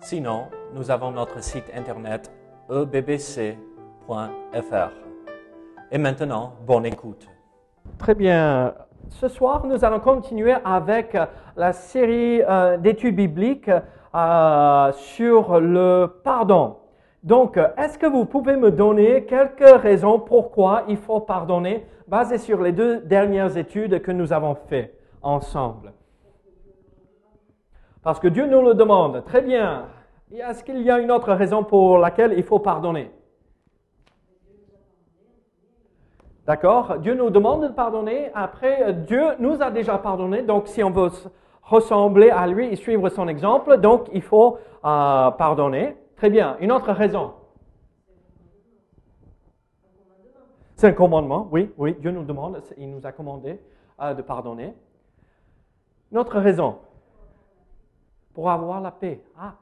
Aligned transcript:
Sinon, 0.00 0.46
nous 0.74 0.90
avons 0.90 1.10
notre 1.10 1.42
site 1.42 1.70
internet 1.74 2.32
ebbc.fr. 2.70 3.56
Et 5.90 5.98
maintenant, 5.98 6.52
bonne 6.66 6.86
écoute. 6.86 7.28
Très 7.98 8.14
bien. 8.14 8.74
Ce 9.08 9.28
soir, 9.28 9.66
nous 9.66 9.84
allons 9.84 10.00
continuer 10.00 10.54
avec 10.64 11.16
la 11.56 11.72
série 11.72 12.42
euh, 12.42 12.76
d'études 12.76 13.16
bibliques 13.16 13.70
euh, 14.14 14.92
sur 14.92 15.58
le 15.60 16.20
pardon. 16.22 16.76
Donc, 17.22 17.58
est-ce 17.76 17.98
que 17.98 18.06
vous 18.06 18.24
pouvez 18.24 18.56
me 18.56 18.70
donner 18.70 19.24
quelques 19.24 19.82
raisons 19.82 20.20
pourquoi 20.20 20.84
il 20.88 20.96
faut 20.96 21.20
pardonner, 21.20 21.86
basées 22.06 22.38
sur 22.38 22.62
les 22.62 22.72
deux 22.72 23.00
dernières 23.00 23.56
études 23.56 24.00
que 24.02 24.12
nous 24.12 24.32
avons 24.32 24.54
faites 24.54 24.94
ensemble? 25.22 25.92
Parce 28.02 28.20
que 28.20 28.28
Dieu 28.28 28.46
nous 28.46 28.62
le 28.62 28.74
demande. 28.74 29.24
Très 29.24 29.42
bien. 29.42 29.86
Est-ce 30.32 30.62
qu'il 30.62 30.82
y 30.82 30.90
a 30.90 30.98
une 30.98 31.10
autre 31.10 31.32
raison 31.32 31.64
pour 31.64 31.98
laquelle 31.98 32.34
il 32.36 32.42
faut 32.42 32.58
pardonner? 32.58 33.10
D'accord 36.46 36.98
Dieu 36.98 37.14
nous 37.14 37.30
demande 37.30 37.62
de 37.62 37.68
pardonner. 37.68 38.30
Après, 38.34 38.94
Dieu 38.94 39.22
nous 39.38 39.62
a 39.62 39.70
déjà 39.70 39.98
pardonné. 39.98 40.42
Donc, 40.42 40.68
si 40.68 40.82
on 40.82 40.90
veut 40.90 41.10
ressembler 41.62 42.30
à 42.30 42.46
lui 42.46 42.66
et 42.66 42.76
suivre 42.76 43.08
son 43.10 43.28
exemple, 43.28 43.78
donc 43.78 44.08
il 44.12 44.22
faut 44.22 44.58
euh, 44.84 45.30
pardonner. 45.32 45.96
Très 46.16 46.30
bien. 46.30 46.56
Une 46.60 46.72
autre 46.72 46.92
raison? 46.92 47.32
C'est 50.74 50.86
un 50.86 50.92
commandement, 50.92 51.48
oui, 51.50 51.72
oui. 51.76 51.96
Dieu 52.00 52.12
nous 52.12 52.22
demande, 52.22 52.62
il 52.76 52.90
nous 52.90 53.04
a 53.04 53.12
commandé 53.12 53.60
euh, 54.00 54.14
de 54.14 54.22
pardonner. 54.22 54.74
Une 56.12 56.18
autre 56.18 56.38
raison 56.38 56.76
Pour 58.38 58.50
avoir 58.50 58.80
la 58.80 58.92
paix. 58.92 59.20
Ah, 59.36 59.54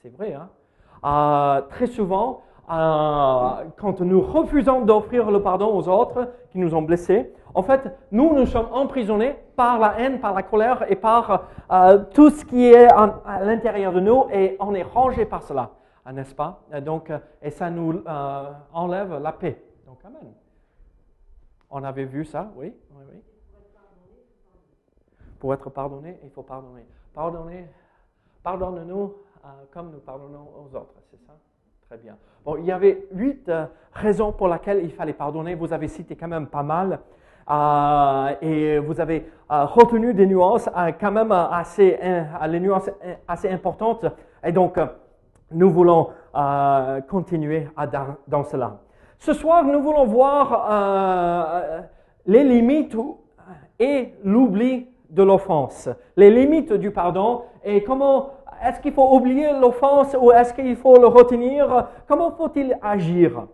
c'est 0.00 0.08
vrai, 0.08 0.32
hein 0.32 0.48
euh, 1.04 1.60
Très 1.68 1.86
souvent, 1.86 2.40
euh, 2.70 3.68
quand 3.76 4.00
nous 4.00 4.22
refusons 4.22 4.86
d'offrir 4.86 5.30
le 5.30 5.42
pardon 5.42 5.76
aux 5.76 5.86
autres 5.86 6.32
qui 6.48 6.58
nous 6.58 6.74
ont 6.74 6.80
blessés, 6.80 7.30
en 7.52 7.62
fait, 7.62 7.94
nous, 8.12 8.32
nous 8.34 8.46
sommes 8.46 8.68
emprisonnés 8.72 9.36
par 9.54 9.78
la 9.78 10.00
haine, 10.00 10.18
par 10.18 10.32
la 10.32 10.42
colère 10.42 10.90
et 10.90 10.96
par 10.96 11.48
euh, 11.70 12.04
tout 12.14 12.30
ce 12.30 12.46
qui 12.46 12.64
est 12.64 12.88
à 12.90 13.44
l'intérieur 13.44 13.92
de 13.92 14.00
nous 14.00 14.24
et 14.32 14.56
on 14.60 14.74
est 14.74 14.82
rangé 14.82 15.26
par 15.26 15.42
cela, 15.42 15.72
n'est-ce 16.10 16.34
pas? 16.34 16.62
Donc, 16.82 17.12
et 17.42 17.50
ça 17.50 17.68
nous 17.68 18.02
enlève 18.72 19.20
la 19.22 19.32
paix. 19.32 19.62
Donc, 19.86 19.98
amen. 20.06 20.32
On 21.68 21.84
avait 21.84 22.06
vu 22.06 22.24
ça, 22.24 22.50
oui, 22.56 22.72
oui, 22.92 23.02
oui. 23.12 23.20
Pour 25.38 25.52
être 25.52 25.68
pardonné, 25.68 26.18
il 26.24 26.30
faut 26.30 26.42
pardonner. 26.42 26.86
Pardonner, 27.12 27.68
pardonne-nous 28.46 29.12
comme 29.72 29.90
nous 29.90 29.98
pardonnons 29.98 30.46
aux 30.56 30.76
autres, 30.76 30.94
c'est 31.10 31.20
ça? 31.26 31.32
Très 31.88 31.98
bien. 31.98 32.16
Bon, 32.44 32.56
il 32.56 32.64
y 32.64 32.70
avait 32.70 33.06
huit 33.12 33.48
euh, 33.48 33.66
raisons 33.92 34.30
pour 34.30 34.46
lesquelles 34.46 34.82
il 34.84 34.92
fallait 34.92 35.12
pardonner. 35.12 35.56
Vous 35.56 35.72
avez 35.72 35.88
cité 35.88 36.14
quand 36.14 36.28
même 36.28 36.46
pas 36.46 36.62
mal. 36.62 37.00
Euh, 37.50 38.34
et 38.40 38.78
vous 38.78 39.00
avez 39.00 39.28
euh, 39.50 39.64
retenu 39.64 40.14
des 40.14 40.26
nuances 40.26 40.68
quand 41.00 41.10
même 41.10 41.32
assez, 41.32 41.98
nuances 42.60 42.88
assez 43.26 43.48
importantes. 43.50 44.06
Et 44.44 44.52
donc, 44.52 44.78
nous 45.50 45.70
voulons 45.70 46.10
continuer 47.08 47.68
dans, 48.28 48.44
cela. 48.44 48.78
Ce 49.18 49.32
soir, 49.32 49.64
nous 49.64 49.82
voulons 49.82 50.06
voir 50.06 51.82
les 52.26 52.44
limites 52.44 52.96
et 53.80 54.14
l'oubli 54.22 54.88
de 55.10 55.22
l'offense, 55.22 55.88
les 56.16 56.30
limites 56.30 56.72
du 56.72 56.90
pardon 56.90 57.42
et 57.64 57.82
comment 57.82 58.30
est-ce 58.66 58.80
qu'il 58.80 58.92
faut 58.92 59.14
oublier 59.14 59.52
l'offense 59.60 60.16
ou 60.20 60.32
est-ce 60.32 60.52
qu'il 60.52 60.76
faut 60.76 60.98
le 60.98 61.06
retenir? 61.06 61.86
Comment 62.08 62.32
faut-il 62.32 62.76
agir? 62.82 63.46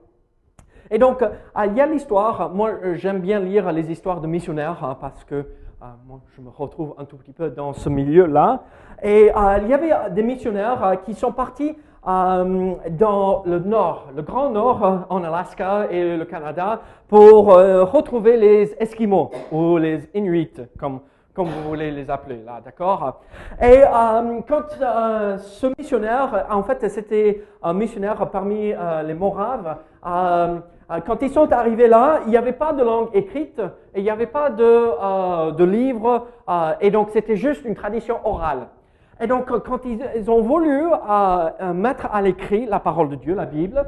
Et 0.90 0.98
donc, 0.98 1.22
euh, 1.22 1.30
il 1.66 1.74
y 1.74 1.80
a 1.80 1.86
l'histoire, 1.86 2.50
moi 2.50 2.70
j'aime 2.94 3.20
bien 3.20 3.40
lire 3.40 3.70
les 3.72 3.90
histoires 3.90 4.20
de 4.20 4.26
missionnaires 4.26 4.82
hein, 4.82 4.96
parce 5.00 5.24
que 5.24 5.34
euh, 5.34 5.86
moi, 6.06 6.20
je 6.36 6.40
me 6.40 6.50
retrouve 6.50 6.94
un 6.98 7.04
tout 7.04 7.16
petit 7.16 7.32
peu 7.32 7.50
dans 7.50 7.72
ce 7.72 7.88
milieu-là. 7.88 8.62
Et 9.02 9.30
euh, 9.34 9.58
il 9.62 9.68
y 9.68 9.74
avait 9.74 10.10
des 10.10 10.22
missionnaires 10.22 10.98
qui 11.04 11.14
sont 11.14 11.32
partis 11.32 11.74
dans 12.04 13.44
le 13.46 13.60
nord, 13.60 14.08
le 14.16 14.22
grand 14.22 14.50
nord 14.50 15.06
en 15.08 15.22
Alaska 15.22 15.86
et 15.88 16.16
le 16.16 16.24
Canada 16.24 16.80
pour 17.06 17.46
retrouver 17.46 18.36
les 18.36 18.74
Esquimaux 18.80 19.30
ou 19.52 19.76
les 19.78 20.10
Inuits, 20.12 20.60
comme 20.80 20.98
comme 21.34 21.48
vous 21.48 21.62
voulez 21.68 21.90
les 21.90 22.10
appeler 22.10 22.42
là, 22.44 22.60
d'accord? 22.62 23.22
Et 23.60 23.82
euh, 23.82 24.40
quand 24.46 24.64
euh, 24.80 25.38
ce 25.38 25.66
missionnaire, 25.78 26.46
en 26.50 26.62
fait, 26.62 26.86
c'était 26.88 27.42
un 27.62 27.72
missionnaire 27.72 28.28
parmi 28.30 28.72
euh, 28.72 29.02
les 29.02 29.14
Moraves, 29.14 29.76
quand 30.02 31.22
ils 31.22 31.30
sont 31.30 31.50
arrivés 31.52 31.88
là, 31.88 32.20
il 32.26 32.30
n'y 32.30 32.36
avait 32.36 32.52
pas 32.52 32.74
de 32.74 32.82
langue 32.82 33.08
écrite 33.14 33.60
et 33.94 34.00
il 34.00 34.02
n'y 34.02 34.10
avait 34.10 34.26
pas 34.26 34.50
de, 34.50 35.52
de 35.52 35.64
livre, 35.64 36.26
et 36.82 36.90
donc 36.90 37.08
c'était 37.12 37.36
juste 37.36 37.64
une 37.64 37.74
tradition 37.74 38.18
orale. 38.24 38.66
Et 39.18 39.26
donc, 39.26 39.46
quand 39.60 39.86
ils, 39.86 40.04
ils 40.16 40.30
ont 40.30 40.42
voulu 40.42 40.84
mettre 41.72 42.08
à 42.12 42.20
l'écrit 42.20 42.66
la 42.66 42.78
parole 42.78 43.08
de 43.08 43.14
Dieu, 43.14 43.34
la 43.34 43.46
Bible, 43.46 43.86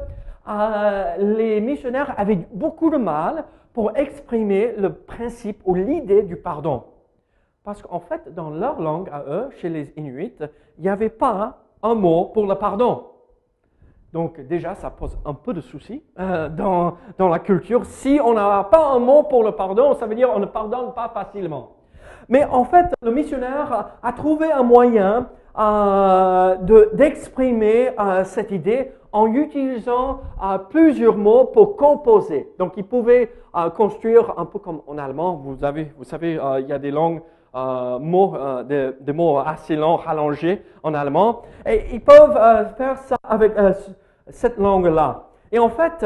les 1.19 1.61
missionnaires 1.61 2.15
avaient 2.17 2.39
beaucoup 2.51 2.89
de 2.89 2.97
mal 2.97 3.43
pour 3.73 3.95
exprimer 3.95 4.73
le 4.75 4.93
principe 4.93 5.61
ou 5.65 5.75
l'idée 5.75 6.23
du 6.23 6.37
pardon. 6.37 6.85
Parce 7.65 7.81
qu'en 7.81 7.99
fait, 7.99 8.33
dans 8.33 8.51
leur 8.51 8.79
langue 8.79 9.09
à 9.11 9.23
eux, 9.27 9.49
chez 9.59 9.69
les 9.69 9.91
Inuits, 9.97 10.37
il 10.77 10.83
n'y 10.83 10.89
avait 10.89 11.09
pas 11.09 11.57
un 11.81 11.95
mot 11.95 12.25
pour 12.25 12.45
le 12.45 12.55
pardon. 12.55 13.07
Donc 14.13 14.39
déjà, 14.39 14.75
ça 14.75 14.89
pose 14.91 15.17
un 15.25 15.33
peu 15.33 15.51
de 15.51 15.61
soucis 15.61 16.03
euh, 16.19 16.47
dans, 16.47 16.95
dans, 17.17 17.27
la 17.27 17.39
culture. 17.39 17.83
Si 17.85 18.19
on 18.23 18.33
n'a 18.33 18.63
pas 18.65 18.91
un 18.91 18.99
mot 18.99 19.23
pour 19.23 19.43
le 19.43 19.51
pardon, 19.51 19.93
ça 19.95 20.05
veut 20.05 20.15
dire 20.15 20.31
qu'on 20.31 20.39
ne 20.39 20.45
pardonne 20.45 20.93
pas 20.93 21.09
facilement. 21.09 21.71
Mais 22.29 22.45
en 22.45 22.63
fait, 22.65 22.85
le 23.01 23.11
missionnaire 23.11 23.97
a 24.01 24.13
trouvé 24.13 24.51
un 24.51 24.63
moyen 24.63 25.27
euh, 25.57 26.57
d'exprimer 26.93 27.91
euh, 27.99 28.23
cette 28.25 28.51
idée 28.51 28.91
en 29.11 29.33
utilisant 29.33 30.19
euh, 30.43 30.57
plusieurs 30.57 31.15
mots 31.15 31.45
pour 31.45 31.77
composer. 31.77 32.49
Donc, 32.59 32.73
il 32.75 32.83
pouvait 32.83 33.31
euh, 33.55 33.69
construire 33.69 34.33
un 34.37 34.45
peu 34.45 34.59
comme 34.59 34.81
en 34.87 34.97
allemand. 34.97 35.35
Vous, 35.35 35.63
avez, 35.63 35.93
vous 35.97 36.03
savez, 36.03 36.37
il 36.59 36.67
y 36.67 36.73
a 36.73 36.79
des 36.79 36.91
langues 36.91 37.21
euh, 37.55 37.99
mots, 37.99 38.35
euh, 38.35 38.91
des, 38.99 39.13
mots 39.13 39.39
assez 39.39 39.77
longs, 39.77 39.95
rallongés 39.95 40.61
en 40.83 40.93
allemand. 40.93 41.43
Et 41.65 41.85
ils 41.93 42.03
peuvent 42.03 42.35
euh, 42.35 42.65
faire 42.75 42.97
ça 42.97 43.15
avec 43.23 43.53
cette 44.27 44.57
langue-là. 44.57 45.23
Et 45.53 45.59
en 45.59 45.69
fait, 45.69 46.05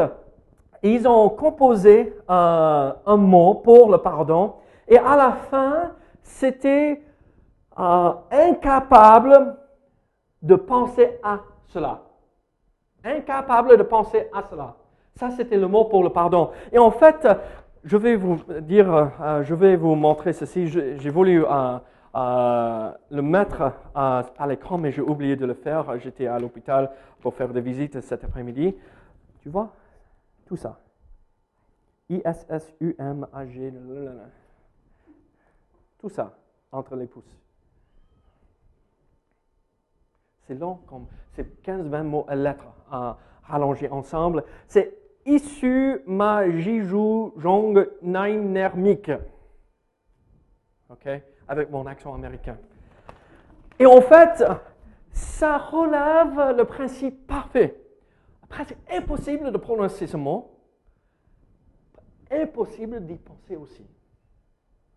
ils 0.84 1.08
ont 1.08 1.28
composé 1.30 2.16
un 2.28 2.94
mot 3.18 3.56
pour 3.56 3.90
le 3.90 3.98
pardon. 3.98 4.54
Et 4.88 4.98
à 5.00 5.16
la 5.16 5.32
fin, 5.50 5.92
c'était 6.22 7.02
incapable 7.76 9.58
de 10.44 10.56
penser 10.56 11.20
à 11.24 11.40
cela. 11.68 12.02
Incapable 13.04 13.78
de 13.78 13.84
penser 13.84 14.30
à 14.34 14.44
cela. 14.44 14.76
Ça, 15.16 15.32
c'était 15.32 15.58
le 15.58 15.68
mot 15.68 15.86
pour 15.86 16.04
le 16.04 16.12
pardon. 16.12 16.52
Et 16.72 16.78
en 16.78 16.92
fait, 16.92 17.28
je 17.84 17.98
vais 17.98 18.16
vous 18.16 18.42
dire, 18.62 18.94
euh, 19.22 19.44
je 19.44 19.54
vais 19.56 19.76
vous 19.76 19.96
montrer 19.96 20.34
ceci. 20.34 20.68
J'ai 20.68 21.10
voulu 21.10 21.46
euh, 21.46 21.78
euh, 22.16 22.92
le 23.10 23.22
mettre 23.22 23.74
à, 23.96 24.24
l'écran, 24.48 24.78
mais 24.78 24.92
j'ai 24.92 25.02
oublié 25.02 25.36
de 25.36 25.46
le 25.46 25.54
faire. 25.54 25.98
J'étais 26.00 26.28
à 26.28 26.40
l'hôpital 26.40 26.92
pour 27.22 27.34
faire 27.36 27.50
des 27.50 27.62
visites 27.62 28.02
cet 28.02 28.24
après-midi. 28.24 28.76
Tu 29.42 29.50
vois? 29.50 29.74
Tout 30.46 30.58
ça. 30.58 30.80
I-S-S-U-M-A-G. 32.10 33.74
Tout 36.00 36.10
ça 36.10 36.38
entre 36.72 36.96
les 36.96 37.06
pouces. 37.06 37.36
C'est 40.48 40.56
long, 40.56 40.80
comme 40.88 41.06
c'est 41.34 41.64
15-20 41.64 42.04
mots, 42.04 42.26
lettres 42.32 42.74
rallongées 43.44 43.90
ensemble. 43.90 44.44
C'est 44.68 44.98
issu 45.36 46.02
ma 46.06 46.50
jiju 46.50 47.34
jong 47.38 47.88
nermique. 48.02 49.12
OK? 50.90 51.08
Avec 51.48 51.70
mon 51.70 51.86
accent 51.86 52.14
américain. 52.14 52.58
Et 53.80 53.86
en 53.86 54.02
fait, 54.02 54.44
ça 55.12 55.58
relève 55.58 56.58
le 56.58 56.66
principe 56.66 57.28
parfait. 57.28 57.76
Presque 58.50 58.76
impossible 58.92 59.52
de 59.52 59.58
prononcer 59.58 60.08
ce 60.08 60.18
mot. 60.18 60.56
Impossible 62.32 63.06
d'y 63.06 63.18
penser 63.18 63.56
aussi 63.56 63.86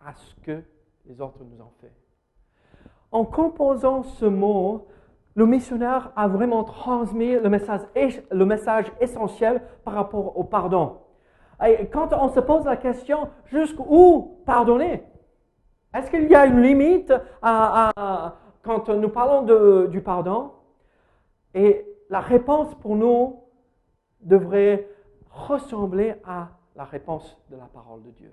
à 0.01 0.15
ce 0.15 0.35
que 0.43 0.63
les 1.07 1.21
autres 1.21 1.45
nous 1.45 1.61
ont 1.61 1.73
fait. 1.81 1.93
En 3.11 3.25
composant 3.25 4.03
ce 4.03 4.25
mot, 4.25 4.89
le 5.35 5.47
missionnaire 5.47 6.13
a 6.17 6.29
vraiment 6.29 6.65
transmis 6.65 7.35
le 7.35 7.49
message, 7.49 7.81
le 8.31 8.45
message 8.45 8.93
essentiel 9.01 9.63
par 9.85 9.95
rapport 9.95 10.37
au 10.37 10.45
pardon. 10.45 10.99
Et 11.67 11.87
quand 11.89 12.13
on 12.13 12.29
se 12.29 12.41
pose 12.41 12.65
la 12.65 12.77
question, 12.77 13.29
jusqu'où 13.47 14.39
pardonner? 14.45 15.05
Est-ce 15.95 16.11
qu'il 16.11 16.29
y 16.29 16.35
a 16.35 16.47
une 16.47 16.61
limite 16.61 17.13
quand 17.43 18.89
nous 18.89 19.09
parlons 19.09 19.87
du 19.87 20.01
pardon? 20.01 20.53
Et 21.55 21.87
la 22.11 22.21
réponse 22.21 22.75
pour 22.77 22.97
nous 22.97 23.45
devrait 24.21 24.89
ressembler 25.31 26.15
à 26.25 26.49
la 26.77 26.85
réponse 26.85 27.39
de 27.51 27.57
la 27.57 27.67
parole 27.67 28.03
de 28.03 28.11
Dieu. 28.11 28.33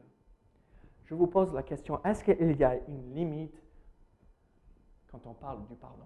Je 1.06 1.16
vous 1.16 1.28
pose 1.28 1.54
la 1.54 1.64
question, 1.64 2.00
est-ce 2.04 2.24
qu'il 2.24 2.56
y 2.58 2.64
a 2.64 2.76
une 2.88 3.14
limite 3.14 3.62
quand 5.12 5.26
on 5.26 5.34
parle 5.34 5.66
du 5.68 5.76
pardon? 5.76 6.06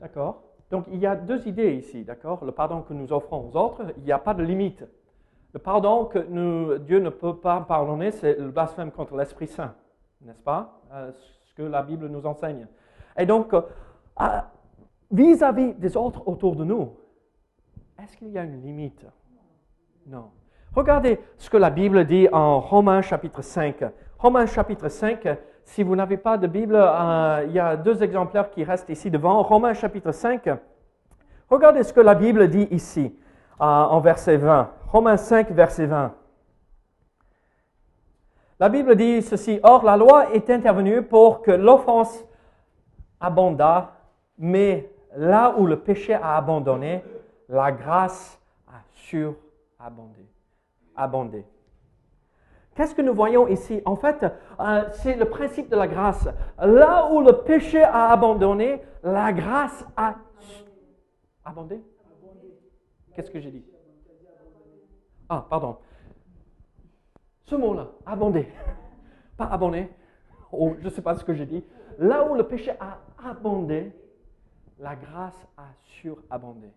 D'accord? 0.00 0.42
Donc 0.70 0.86
il 0.90 0.98
y 0.98 1.06
a 1.06 1.14
deux 1.14 1.46
idées 1.46 1.74
ici, 1.74 2.04
d'accord? 2.04 2.44
Le 2.44 2.52
pardon 2.52 2.82
que 2.82 2.92
nous 2.92 3.12
offrons 3.12 3.48
aux 3.48 3.56
autres, 3.56 3.82
il 3.98 4.04
n'y 4.04 4.12
a 4.12 4.18
pas 4.18 4.34
de 4.34 4.42
limite. 4.42 4.84
Le 5.52 5.58
pardon 5.58 6.04
que 6.04 6.78
Dieu 6.78 6.98
ne 6.98 7.08
peut 7.08 7.36
pas 7.36 7.60
pardonner, 7.60 8.10
c'est 8.10 8.34
le 8.34 8.50
blasphème 8.50 8.90
contre 8.90 9.16
l'Esprit 9.16 9.46
Saint, 9.46 9.74
n'est-ce 10.20 10.42
pas? 10.42 10.80
Euh, 10.92 11.12
Ce 11.44 11.54
que 11.54 11.62
la 11.62 11.82
Bible 11.82 12.08
nous 12.08 12.26
enseigne. 12.26 12.66
Et 13.16 13.24
donc, 13.24 13.54
euh, 13.54 13.62
vis-à-vis 15.10 15.74
des 15.74 15.96
autres 15.96 16.26
autour 16.28 16.56
de 16.56 16.64
nous, 16.64 16.92
est-ce 18.02 18.16
qu'il 18.16 18.28
y 18.28 18.38
a 18.38 18.44
une 18.44 18.60
limite? 18.60 19.06
Non. 20.06 20.30
Regardez 20.74 21.18
ce 21.38 21.48
que 21.48 21.56
la 21.56 21.70
Bible 21.70 22.04
dit 22.04 22.28
en 22.30 22.60
Romains 22.60 23.00
chapitre 23.00 23.40
5. 23.40 23.82
Romains 24.18 24.46
chapitre 24.46 24.88
5, 24.88 25.26
si 25.66 25.82
vous 25.82 25.96
n'avez 25.96 26.16
pas 26.16 26.38
de 26.38 26.46
Bible, 26.46 26.76
euh, 26.76 27.44
il 27.46 27.52
y 27.52 27.58
a 27.58 27.76
deux 27.76 28.02
exemplaires 28.02 28.50
qui 28.50 28.62
restent 28.62 28.88
ici 28.88 29.10
devant. 29.10 29.42
Romains 29.42 29.74
chapitre 29.74 30.12
5. 30.12 30.48
Regardez 31.50 31.82
ce 31.82 31.92
que 31.92 32.00
la 32.00 32.14
Bible 32.14 32.48
dit 32.48 32.68
ici 32.70 33.14
euh, 33.60 33.64
en 33.64 34.00
verset 34.00 34.36
20. 34.36 34.70
Romains 34.86 35.16
5, 35.16 35.50
verset 35.50 35.86
20. 35.86 36.14
La 38.60 38.68
Bible 38.68 38.94
dit 38.96 39.20
ceci, 39.22 39.58
Or 39.64 39.84
la 39.84 39.96
loi 39.96 40.32
est 40.32 40.48
intervenue 40.50 41.02
pour 41.02 41.42
que 41.42 41.50
l'offense 41.50 42.24
abonda, 43.20 43.92
mais 44.38 44.88
là 45.16 45.54
où 45.58 45.66
le 45.66 45.80
péché 45.80 46.14
a 46.14 46.36
abandonné, 46.36 47.02
la 47.48 47.72
grâce 47.72 48.40
a 48.68 48.78
surabondé. 48.92 50.26
Abondé. 50.94 51.44
Qu'est-ce 52.76 52.94
que 52.94 53.00
nous 53.00 53.14
voyons 53.14 53.48
ici? 53.48 53.80
En 53.86 53.96
fait, 53.96 54.22
euh, 54.60 54.84
c'est 54.92 55.16
le 55.16 55.24
principe 55.24 55.70
de 55.70 55.76
la 55.76 55.88
grâce. 55.88 56.28
Là 56.58 57.10
où 57.10 57.22
le 57.22 57.42
péché 57.42 57.82
a 57.82 58.10
abandonné, 58.10 58.82
la 59.02 59.32
grâce 59.32 59.84
a 59.96 60.16
abondé. 61.42 61.80
Qu'est-ce 63.14 63.30
que 63.30 63.40
j'ai 63.40 63.50
dit? 63.50 63.64
Ah, 65.26 65.46
pardon. 65.48 65.78
Ce 67.44 67.54
mot-là, 67.54 67.88
abondé. 68.04 68.46
Pas 69.38 69.46
abonné. 69.46 69.90
Oh, 70.52 70.74
je 70.78 70.84
ne 70.84 70.90
sais 70.90 71.02
pas 71.02 71.14
ce 71.14 71.24
que 71.24 71.32
j'ai 71.32 71.46
dit. 71.46 71.64
Là 71.98 72.30
où 72.30 72.34
le 72.34 72.42
péché 72.42 72.72
a 72.78 72.98
abondé, 73.26 73.90
la 74.78 74.96
grâce 74.96 75.46
a 75.56 75.64
surabondé. 75.80 76.68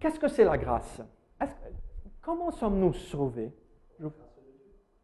Qu'est-ce 0.00 0.18
que 0.18 0.28
c'est 0.28 0.44
la 0.44 0.56
grâce? 0.56 1.02
Comment 2.22 2.50
sommes-nous 2.50 2.94
sauvés? 2.94 3.52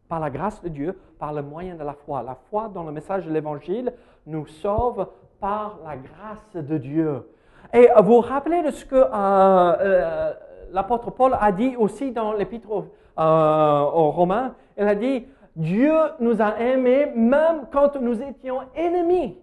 Par 0.08 0.20
la 0.20 0.30
grâce 0.30 0.62
de 0.62 0.68
Dieu, 0.68 0.98
par 1.18 1.32
le 1.32 1.42
moyen 1.42 1.74
de 1.74 1.84
la 1.84 1.94
foi. 1.94 2.22
La 2.22 2.36
foi 2.50 2.68
dans 2.68 2.84
le 2.84 2.92
message 2.92 3.26
de 3.26 3.32
l'Évangile 3.32 3.92
nous 4.26 4.46
sauve 4.46 5.06
par 5.40 5.78
la 5.84 5.96
grâce 5.96 6.54
de 6.54 6.78
Dieu. 6.78 7.28
Et 7.72 7.88
vous 7.98 8.14
vous 8.14 8.20
rappelez 8.20 8.62
de 8.62 8.70
ce 8.70 8.84
que 8.84 8.94
euh, 8.94 9.06
euh, 9.12 10.32
l'apôtre 10.72 11.10
Paul 11.10 11.36
a 11.38 11.50
dit 11.52 11.74
aussi 11.76 12.12
dans 12.12 12.32
l'épître 12.32 12.68
euh, 12.70 12.80
aux 13.18 14.10
Romains 14.10 14.54
Il 14.78 14.84
a 14.84 14.94
dit, 14.94 15.26
Dieu 15.56 15.94
nous 16.20 16.40
a 16.40 16.58
aimés 16.60 17.12
même 17.14 17.66
quand 17.72 17.96
nous 17.96 18.20
étions 18.22 18.60
ennemis. 18.74 19.38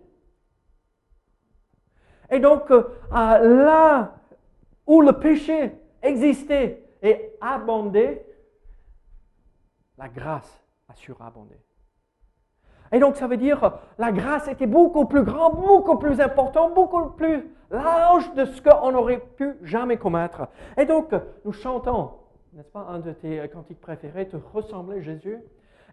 Et 2.30 2.40
donc, 2.40 2.72
là 3.12 4.14
où 4.88 5.02
le 5.02 5.12
péché 5.14 5.74
existait 6.02 6.84
et 7.02 7.34
abondait, 7.42 8.26
la 10.02 10.10
grâce 10.10 10.66
a 10.90 10.96
surabondé. 10.96 11.56
Et 12.92 13.00
donc, 13.00 13.16
ça 13.16 13.28
veut 13.28 13.38
dire 13.38 13.80
la 14.00 14.12
grâce 14.12 14.48
était 14.48 14.66
beaucoup 14.66 15.06
plus 15.06 15.24
grande, 15.24 15.56
beaucoup 15.56 15.98
plus 15.98 16.20
importante, 16.20 16.74
beaucoup 16.74 17.12
plus 17.12 17.48
large 17.70 18.34
de 18.34 18.46
ce 18.46 18.62
qu'on 18.62 18.96
aurait 18.96 19.20
pu 19.20 19.54
jamais 19.62 19.98
commettre. 19.98 20.48
Et 20.76 20.86
donc, 20.86 21.14
nous 21.46 21.54
chantons, 21.54 22.10
n'est-ce 22.54 22.72
pas, 22.72 22.88
un 22.90 23.00
de 23.00 23.12
tes 23.12 23.48
cantiques 23.50 23.80
préférés, 23.80 24.28
te 24.28 24.38
ressembler 24.54 25.04
Jésus. 25.04 25.40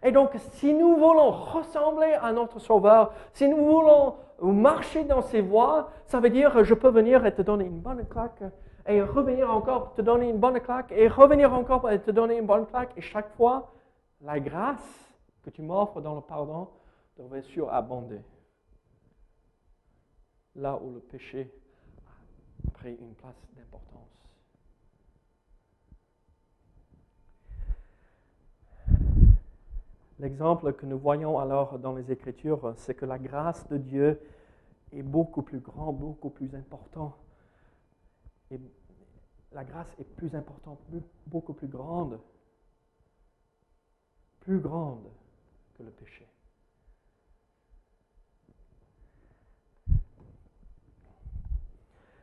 Et 0.01 0.11
donc, 0.11 0.31
si 0.53 0.73
nous 0.73 0.95
voulons 0.95 1.29
ressembler 1.29 2.17
à 2.19 2.31
notre 2.31 2.57
Sauveur, 2.59 3.13
si 3.33 3.47
nous 3.47 3.63
voulons 3.63 4.15
marcher 4.41 5.03
dans 5.03 5.21
ses 5.21 5.41
voies, 5.41 5.91
ça 6.05 6.19
veut 6.19 6.31
dire 6.31 6.63
je 6.63 6.73
peux 6.73 6.89
venir 6.89 7.25
et 7.27 7.33
te 7.33 7.43
donner 7.43 7.65
une 7.65 7.79
bonne 7.79 8.05
claque, 8.07 8.41
et 8.87 9.03
revenir 9.03 9.51
encore 9.51 9.93
te 9.93 10.01
donner 10.01 10.29
une 10.29 10.39
bonne 10.39 10.59
claque, 10.59 10.91
et 10.91 11.07
revenir 11.07 11.53
encore 11.53 11.89
et 11.91 11.99
te 11.99 12.09
donner 12.09 12.39
une 12.39 12.47
bonne 12.47 12.65
claque, 12.65 12.91
et 12.97 13.01
chaque 13.01 13.29
fois, 13.35 13.71
la 14.21 14.39
grâce 14.39 15.09
que 15.43 15.49
tu 15.49 15.61
m'offres 15.61 16.01
dans 16.01 16.15
le 16.15 16.21
pardon 16.21 16.69
devrait 17.17 17.41
surabonder. 17.41 18.21
Là 20.55 20.77
où 20.81 20.93
le 20.93 20.99
péché 20.99 21.51
a 22.67 22.71
pris 22.71 22.95
une 22.95 23.13
place 23.15 23.35
d'importance. 23.55 24.09
L'exemple 30.19 30.73
que 30.73 30.85
nous 30.85 30.99
voyons 30.99 31.39
alors 31.39 31.79
dans 31.79 31.93
les 31.93 32.11
Écritures, 32.11 32.73
c'est 32.75 32.93
que 32.93 33.05
la 33.05 33.17
grâce 33.17 33.65
de 33.69 33.77
Dieu 33.77 34.19
est 34.91 35.03
beaucoup 35.03 35.43
plus 35.43 35.59
grande, 35.59 35.97
beaucoup 35.97 36.29
plus 36.29 36.53
importante. 36.55 37.15
La 39.53 39.63
grâce 39.63 39.87
est 39.97 40.03
plus 40.03 40.35
importante, 40.35 40.79
beaucoup 41.25 41.53
plus 41.53 41.67
grande 41.67 42.19
plus 44.39 44.59
grande 44.59 45.09
que 45.75 45.83
le 45.83 45.91
péché. 45.91 46.27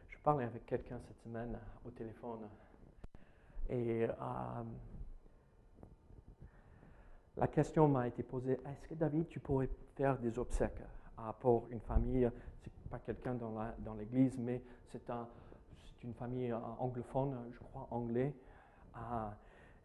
Je 0.09 0.19
parlais 0.23 0.45
avec 0.45 0.67
quelqu'un 0.67 0.99
cette 1.07 1.21
semaine 1.21 1.59
au 1.85 1.91
téléphone 1.91 2.49
et 3.69 4.05
euh, 4.05 4.63
la 7.37 7.47
question 7.49 7.89
m'a 7.89 8.09
été 8.09 8.23
posée, 8.23 8.59
est-ce 8.67 8.89
que 8.89 8.95
David, 8.95 9.29
tu 9.29 9.41
pourrais 9.41 9.69
faire 9.95 10.19
des 10.19 10.39
obsèques 10.39 10.83
pour 11.41 11.69
une 11.71 11.81
famille, 11.81 12.31
c'est 12.63 12.73
pas 12.89 12.99
quelqu'un 12.99 13.35
dans 13.35 13.95
l'église, 13.95 14.39
mais 14.39 14.63
c'est 14.89 15.09
un, 15.11 15.29
une 16.03 16.15
famille 16.15 16.53
euh, 16.53 16.59
anglophone, 16.79 17.37
je 17.53 17.59
crois 17.59 17.87
anglais, 17.91 18.35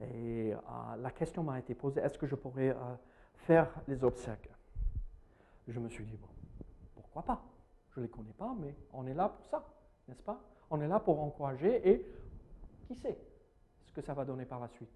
et 0.02 0.54
euh, 0.54 0.58
la 0.98 1.12
question 1.12 1.44
m'a 1.44 1.60
été 1.60 1.76
posée, 1.76 2.02
est-ce 2.02 2.18
que 2.18 2.28
je 2.28 2.36
pourrais 2.36 2.70
euh, 2.70 2.96
faire 3.36 3.70
les 3.88 4.04
obsèques? 4.04 4.50
Je 5.68 5.80
me 5.80 5.90
suis 5.90 6.06
dit, 6.06 6.18
bon, 6.18 6.28
pourquoi 6.96 7.24
pas? 7.24 7.42
Je 7.92 8.00
ne 8.00 8.06
les 8.06 8.12
connais 8.12 8.34
pas, 8.34 8.56
mais 8.60 8.76
on 8.94 9.06
est 9.06 9.14
là 9.14 9.30
pour 9.30 9.46
ça, 9.46 9.64
n'est-ce 10.08 10.24
pas? 10.24 10.42
On 10.70 10.82
est 10.82 10.88
là 10.88 11.00
pour 11.00 11.22
encourager 11.22 11.88
et 11.88 12.06
qui 12.88 12.96
sait 12.96 13.18
ce 13.86 13.94
que 13.94 14.02
ça 14.02 14.14
va 14.14 14.26
donner 14.26 14.46
par 14.46 14.60
la 14.60 14.70
suite. 14.70 14.90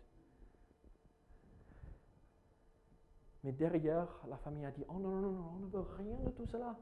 Mais 3.43 3.51
derrière, 3.51 4.07
la 4.27 4.37
famille 4.37 4.65
a 4.65 4.71
dit, 4.71 4.83
oh 4.89 4.97
non, 4.97 5.09
non, 5.09 5.31
non, 5.31 5.51
on 5.55 5.59
ne 5.59 5.67
veut 5.67 5.85
rien 5.97 6.17
de 6.25 6.31
tout 6.31 6.47
cela. 6.47 6.75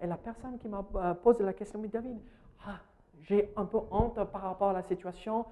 Et 0.00 0.06
la 0.06 0.16
personne 0.16 0.58
qui 0.58 0.68
m'a 0.68 0.86
euh, 0.94 1.14
posé 1.14 1.42
la 1.42 1.52
question, 1.52 1.80
mais 1.80 1.88
David, 1.88 2.20
ah, 2.66 2.78
j'ai 3.22 3.52
un 3.56 3.64
peu 3.64 3.78
honte 3.90 4.22
par 4.30 4.42
rapport 4.42 4.68
à 4.68 4.72
la 4.72 4.82
situation. 4.82 5.46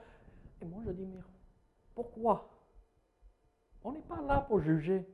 Et 0.60 0.64
moi, 0.64 0.80
je 0.86 0.92
dis, 0.92 1.04
mais 1.04 1.20
pourquoi? 1.94 2.48
On 3.84 3.92
n'est 3.92 4.00
pas 4.00 4.20
là 4.22 4.40
pour 4.40 4.60
juger. 4.60 5.06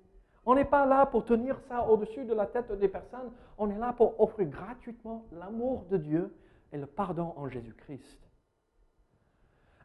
On 0.44 0.54
n'est 0.54 0.64
pas 0.64 0.86
là 0.86 1.06
pour 1.06 1.24
tenir 1.24 1.58
ça 1.68 1.86
au-dessus 1.88 2.24
de 2.24 2.34
la 2.34 2.46
tête 2.46 2.72
des 2.72 2.88
personnes. 2.88 3.32
On 3.58 3.70
est 3.70 3.78
là 3.78 3.92
pour 3.92 4.20
offrir 4.20 4.48
gratuitement 4.48 5.26
l'amour 5.32 5.84
de 5.90 5.96
Dieu 5.98 6.34
et 6.72 6.78
le 6.78 6.86
pardon 6.86 7.34
en 7.36 7.48
Jésus-Christ. 7.48 8.18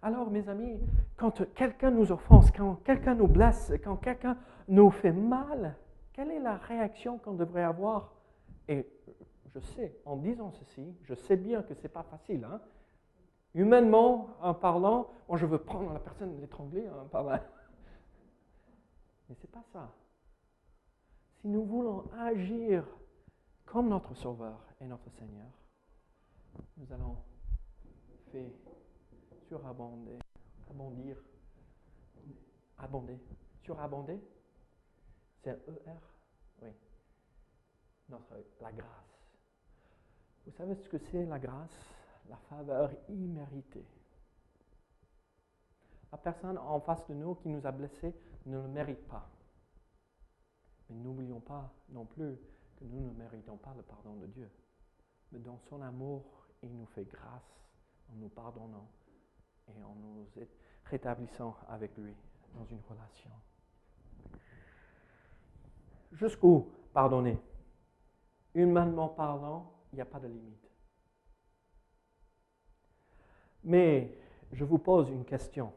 Alors, 0.01 0.29
mes 0.29 0.47
amis, 0.49 0.79
quand 1.15 1.43
quelqu'un 1.53 1.91
nous 1.91 2.11
offense, 2.11 2.51
quand 2.51 2.75
quelqu'un 2.83 3.15
nous 3.15 3.27
blesse, 3.27 3.71
quand 3.83 3.95
quelqu'un 3.97 4.37
nous 4.67 4.89
fait 4.89 5.13
mal, 5.13 5.75
quelle 6.11 6.29
est 6.31 6.39
la 6.39 6.57
réaction 6.57 7.17
qu'on 7.17 7.33
devrait 7.33 7.63
avoir? 7.63 8.13
Et 8.67 8.85
je 9.53 9.59
sais, 9.59 9.97
en 10.05 10.17
disant 10.17 10.51
ceci, 10.51 10.95
je 11.03 11.13
sais 11.13 11.37
bien 11.37 11.63
que 11.63 11.73
ce 11.73 11.83
n'est 11.83 11.89
pas 11.89 12.03
facile. 12.03 12.43
Hein? 12.43 12.59
Humainement, 13.53 14.35
en 14.41 14.53
parlant, 14.53 15.09
moi 15.27 15.37
je 15.37 15.45
veux 15.45 15.59
prendre 15.59 15.93
la 15.93 15.99
personne, 15.99 16.39
l'étrangler, 16.41 16.87
hein, 16.87 17.07
pas. 17.11 17.23
Mais 19.29 19.35
ce 19.35 19.41
n'est 19.41 19.51
pas 19.51 19.63
ça. 19.71 19.91
Si 21.39 21.47
nous 21.47 21.63
voulons 21.63 22.09
agir 22.17 22.83
comme 23.65 23.89
notre 23.89 24.13
Sauveur 24.15 24.59
et 24.79 24.85
notre 24.85 25.09
Seigneur, 25.11 25.51
nous 26.77 26.91
allons 26.91 27.17
faire 28.31 28.49
surabonder, 29.47 30.17
abondir, 30.69 31.17
abonder, 32.79 33.19
surabonder, 33.63 34.19
c'est 35.43 35.51
ER, 35.67 35.91
oui, 36.61 36.69
notre, 38.09 38.35
la 38.61 38.71
grâce. 38.71 38.89
Vous 40.45 40.51
savez 40.53 40.75
ce 40.75 40.89
que 40.89 40.97
c'est 40.97 41.25
la 41.25 41.39
grâce? 41.39 42.02
La 42.29 42.37
faveur 42.49 42.91
imméritée. 43.09 43.85
La 46.11 46.17
personne 46.17 46.57
en 46.57 46.79
face 46.79 47.05
de 47.07 47.13
nous 47.13 47.35
qui 47.35 47.49
nous 47.49 47.65
a 47.65 47.71
blessés 47.71 48.13
ne 48.45 48.57
le 48.57 48.67
mérite 48.67 49.07
pas. 49.07 49.27
Mais 50.89 50.95
n'oublions 50.95 51.39
pas 51.39 51.73
non 51.89 52.05
plus 52.05 52.37
que 52.77 52.85
nous 52.85 53.01
ne 53.01 53.13
méritons 53.17 53.57
pas 53.57 53.73
le 53.75 53.81
pardon 53.81 54.15
de 54.15 54.27
Dieu. 54.27 54.49
Mais 55.31 55.39
dans 55.39 55.57
son 55.69 55.81
amour, 55.81 56.23
il 56.61 56.75
nous 56.77 56.85
fait 56.87 57.05
grâce 57.05 57.67
en 58.11 58.15
nous 58.15 58.29
pardonnant 58.29 58.87
et 59.67 59.83
en 59.83 59.95
nous 59.95 60.27
rétablissant 60.85 61.55
avec 61.67 61.97
lui 61.97 62.13
dans 62.55 62.65
une 62.65 62.81
relation. 62.87 63.31
Jusqu'où 66.11 66.69
pardonner? 66.93 67.39
Humainement 68.53 69.09
parlant, 69.09 69.73
il 69.91 69.95
n'y 69.95 70.01
a 70.01 70.05
pas 70.05 70.19
de 70.19 70.27
limite. 70.27 70.62
Mais 73.63 74.17
je 74.51 74.63
vous 74.63 74.77
pose 74.77 75.09
une 75.09 75.25
question. 75.25 75.71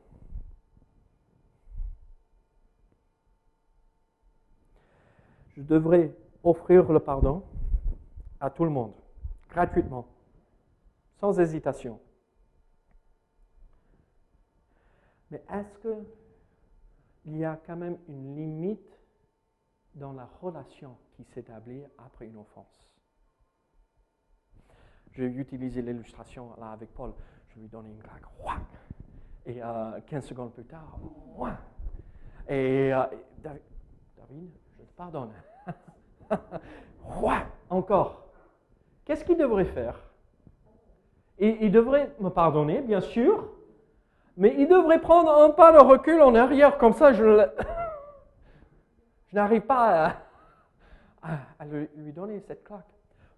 Je 5.56 5.62
devrais 5.62 6.14
offrir 6.42 6.92
le 6.92 7.00
pardon 7.00 7.42
à 8.40 8.50
tout 8.50 8.64
le 8.64 8.70
monde, 8.70 8.92
gratuitement, 9.48 10.06
sans 11.18 11.38
hésitation. 11.40 11.98
Mais 15.30 15.42
est-ce 15.50 15.78
qu'il 15.78 17.38
y 17.38 17.44
a 17.44 17.58
quand 17.66 17.76
même 17.76 17.98
une 18.08 18.36
limite 18.36 19.00
dans 19.94 20.12
la 20.12 20.26
relation 20.40 20.96
qui 21.14 21.24
s'établit 21.24 21.82
après 21.98 22.26
une 22.26 22.36
offense? 22.36 22.90
J'ai 25.12 25.24
utilisé 25.24 25.80
l'illustration 25.80 26.52
avec 26.62 26.92
Paul. 26.92 27.14
Je 27.56 27.62
lui 27.62 27.68
donnais 27.68 27.90
une 27.90 28.02
claque. 28.02 28.22
Et 29.46 29.54
15 29.54 29.64
euh, 29.64 30.20
secondes 30.20 30.52
plus 30.52 30.64
tard, 30.64 30.98
et 32.48 32.92
euh, 32.92 33.02
David, 33.38 34.50
je 34.78 34.84
te 34.84 34.96
pardonne. 34.96 35.30
Encore. 37.70 38.26
Qu'est-ce 39.04 39.24
qu'il 39.24 39.38
devrait 39.38 39.64
faire? 39.64 39.98
Il, 41.38 41.72
devrait 41.72 42.14
me 42.20 42.28
pardonner, 42.28 42.82
bien 42.82 43.00
sûr, 43.00 43.48
mais 44.36 44.54
il 44.58 44.68
devrait 44.68 45.00
prendre 45.00 45.30
un 45.30 45.50
pas 45.50 45.72
de 45.72 45.78
recul 45.78 46.20
en 46.22 46.34
arrière, 46.34 46.78
comme 46.78 46.92
ça 46.92 47.12
je, 47.12 47.22
je 49.26 49.34
n'arrive 49.34 49.62
pas 49.62 50.14
à, 51.22 51.64
lui 51.64 52.12
donner 52.12 52.40
cette 52.40 52.64
claque. 52.64 52.86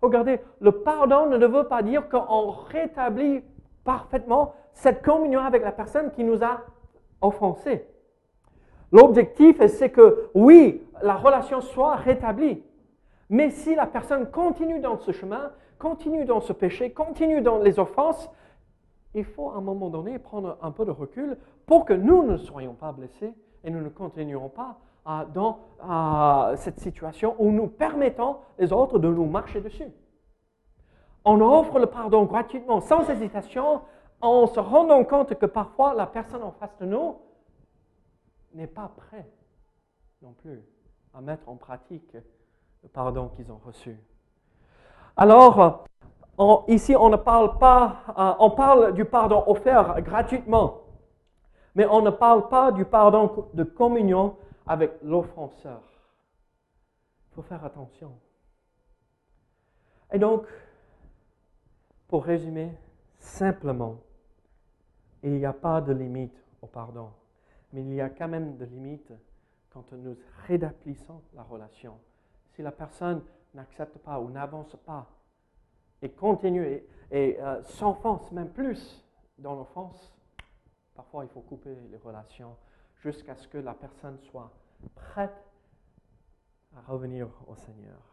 Regardez, 0.03 0.41
le 0.61 0.73
pardon 0.73 1.27
ne 1.27 1.47
veut 1.47 1.67
pas 1.67 1.83
dire 1.83 2.09
qu'on 2.09 2.51
rétablit 2.51 3.43
parfaitement 3.89 4.53
cette 4.75 5.01
communion 5.01 5.41
avec 5.41 5.63
la 5.63 5.73
personne 5.73 6.11
qui 6.11 6.23
nous 6.23 6.45
a 6.45 6.61
offensés. 7.23 7.87
L'objectif, 8.93 9.65
c'est 9.67 9.89
que 9.89 10.29
oui, 10.35 10.87
la 11.03 11.15
relation 11.15 11.63
soit 11.63 11.95
rétablie. 11.95 12.63
Mais 13.31 13.49
si 13.49 13.75
la 13.75 13.87
personne 13.87 14.31
continue 14.31 14.79
dans 14.79 14.99
ce 14.99 15.11
chemin, 15.13 15.53
continue 15.79 16.27
dans 16.27 16.41
ce 16.41 16.53
péché, 16.53 16.93
continue 16.93 17.41
dans 17.41 17.61
les 17.61 17.79
offenses, 17.79 18.29
il 19.15 19.25
faut 19.25 19.53
à 19.53 19.55
un 19.55 19.63
moment 19.63 19.89
donné 19.89 20.19
prendre 20.19 20.59
un 20.61 20.71
peu 20.71 20.85
de 20.85 20.91
recul 20.91 21.39
pour 21.65 21.87
que 21.87 21.95
nous 21.95 22.23
ne 22.25 22.37
soyons 22.37 22.75
pas 22.75 22.93
blessés 22.93 23.33
et 23.65 23.71
nous 23.71 23.81
ne 23.81 23.89
continuerons 23.89 24.51
pas 24.51 24.77
dans 25.33 25.61
cette 26.57 26.79
situation 26.81 27.37
où 27.39 27.51
nous 27.53 27.69
permettons 27.69 28.37
les 28.59 28.71
autres 28.71 28.99
de 28.99 29.09
nous 29.09 29.25
marcher 29.25 29.63
dessus. 29.63 29.89
On 31.31 31.43
offre 31.43 31.79
le 31.79 31.85
pardon 31.85 32.25
gratuitement, 32.25 32.81
sans 32.81 33.07
hésitation, 33.11 33.83
en 34.23 34.47
se 34.47 34.59
rendant 34.59 35.05
compte 35.05 35.35
que 35.35 35.45
parfois 35.45 35.93
la 35.93 36.07
personne 36.07 36.43
en 36.43 36.53
face 36.53 36.75
de 36.79 36.87
nous 36.87 37.19
n'est 38.55 38.67
pas 38.67 38.91
prête 38.97 39.31
non 40.23 40.33
plus 40.33 40.65
à 41.13 41.21
mettre 41.21 41.47
en 41.47 41.57
pratique 41.57 42.17
le 42.83 42.89
pardon 42.89 43.29
qu'ils 43.29 43.53
ont 43.53 43.61
reçu. 43.63 44.01
Alors, 45.19 45.85
ici, 46.67 46.97
on 46.97 47.11
ne 47.11 47.17
parle 47.17 47.59
pas, 47.59 47.97
euh, 48.17 48.35
on 48.39 48.51
parle 48.51 48.95
du 48.95 49.05
pardon 49.05 49.45
offert 49.49 50.01
gratuitement, 50.01 50.81
mais 51.75 51.85
on 51.85 52.01
ne 52.01 52.11
parle 52.11 52.49
pas 52.49 52.73
du 52.73 52.87
pardon 52.87 53.51
de 53.53 53.65
communion 53.65 54.35
avec 54.67 54.93
l'offenseur. 55.03 55.83
Il 57.31 57.35
faut 57.35 57.43
faire 57.43 57.63
attention. 57.67 58.19
Et 60.11 60.19
donc, 60.19 60.47
pour 62.09 62.25
résumer, 62.25 62.73
simplement, 63.19 64.01
il 65.23 65.33
n'y 65.33 65.45
a 65.45 65.53
pas 65.53 65.81
de 65.81 65.93
limite 65.93 66.43
au 66.63 66.67
pardon, 66.67 67.11
mais 67.73 67.83
il 67.83 67.95
y 67.95 68.01
a 68.01 68.09
quand 68.09 68.29
même 68.29 68.57
de 68.57 68.65
limites 68.65 69.13
quand 69.71 69.93
nous 69.93 70.17
rétablissons 70.47 71.21
la 71.35 71.43
relation. 71.43 71.99
Si 72.53 72.63
la 72.63 72.73
personne 72.73 73.23
n'accepte 73.55 73.99
pas 73.99 74.19
ou 74.19 74.31
n'avance 74.31 74.75
pas 74.87 75.07
et 76.01 76.11
continue 76.11 76.83
et, 77.11 77.39
euh, 77.41 77.63
s'enfonce 77.63 78.33
même 78.33 78.51
plus 78.51 79.05
dans 79.39 79.55
l'offense, 79.55 80.15
parfois 80.95 81.25
il 81.25 81.31
faut 81.31 81.41
couper 81.43 81.77
les 81.91 81.99
relations 81.99 82.57
jusqu'à 83.03 83.37
ce 83.37 83.47
que 83.47 83.59
la 83.59 83.75
personne 83.75 84.19
soit 84.19 84.51
prête 84.95 85.45
à 86.75 86.91
revenir 86.91 87.29
au 87.47 87.55
Seigneur. 87.55 88.08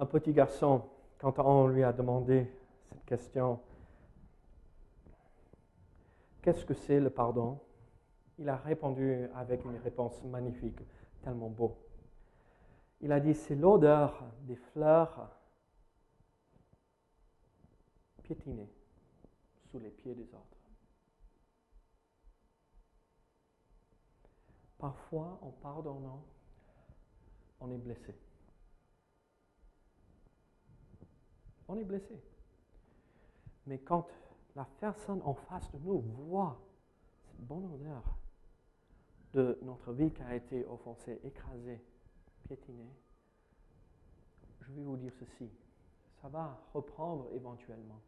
Un 0.00 0.06
petit 0.06 0.32
garçon, 0.32 0.88
quand 1.18 1.38
on 1.40 1.68
lui 1.68 1.84
a 1.84 1.92
demandé 1.92 2.50
cette 2.88 3.04
question, 3.04 3.60
qu'est-ce 6.40 6.64
que 6.64 6.72
c'est 6.72 6.98
le 6.98 7.10
pardon? 7.10 7.60
Il 8.38 8.48
a 8.48 8.56
répondu 8.56 9.28
avec 9.34 9.62
une 9.62 9.76
réponse 9.76 10.24
magnifique, 10.24 10.80
tellement 11.22 11.50
beau. 11.50 11.76
Il 13.02 13.12
a 13.12 13.20
dit, 13.20 13.34
c'est 13.34 13.54
l'odeur 13.54 14.24
des 14.44 14.56
fleurs 14.56 15.36
piétinées 18.22 18.72
sous 19.70 19.78
les 19.80 19.90
pieds 19.90 20.14
des 20.14 20.34
autres. 20.34 20.56
Parfois, 24.78 25.38
en 25.42 25.50
pardonnant, 25.50 26.24
on 27.60 27.70
est 27.70 27.76
blessé. 27.76 28.14
On 31.70 31.76
est 31.76 31.84
blessé. 31.84 32.20
Mais 33.64 33.78
quand 33.78 34.08
la 34.56 34.66
personne 34.80 35.22
en 35.22 35.34
face 35.34 35.70
de 35.70 35.78
nous 35.78 36.00
voit 36.00 36.60
cette 37.22 37.46
bonne 37.46 37.64
odeur 37.72 38.02
de 39.34 39.56
notre 39.62 39.92
vie 39.92 40.10
qui 40.10 40.20
a 40.22 40.34
été 40.34 40.66
offensée, 40.66 41.20
écrasée, 41.22 41.80
piétinée, 42.42 42.92
je 44.62 44.72
vais 44.72 44.82
vous 44.82 44.96
dire 44.96 45.12
ceci. 45.20 45.48
Ça 46.20 46.28
va 46.28 46.60
reprendre 46.74 47.28
éventuellement 47.34 48.00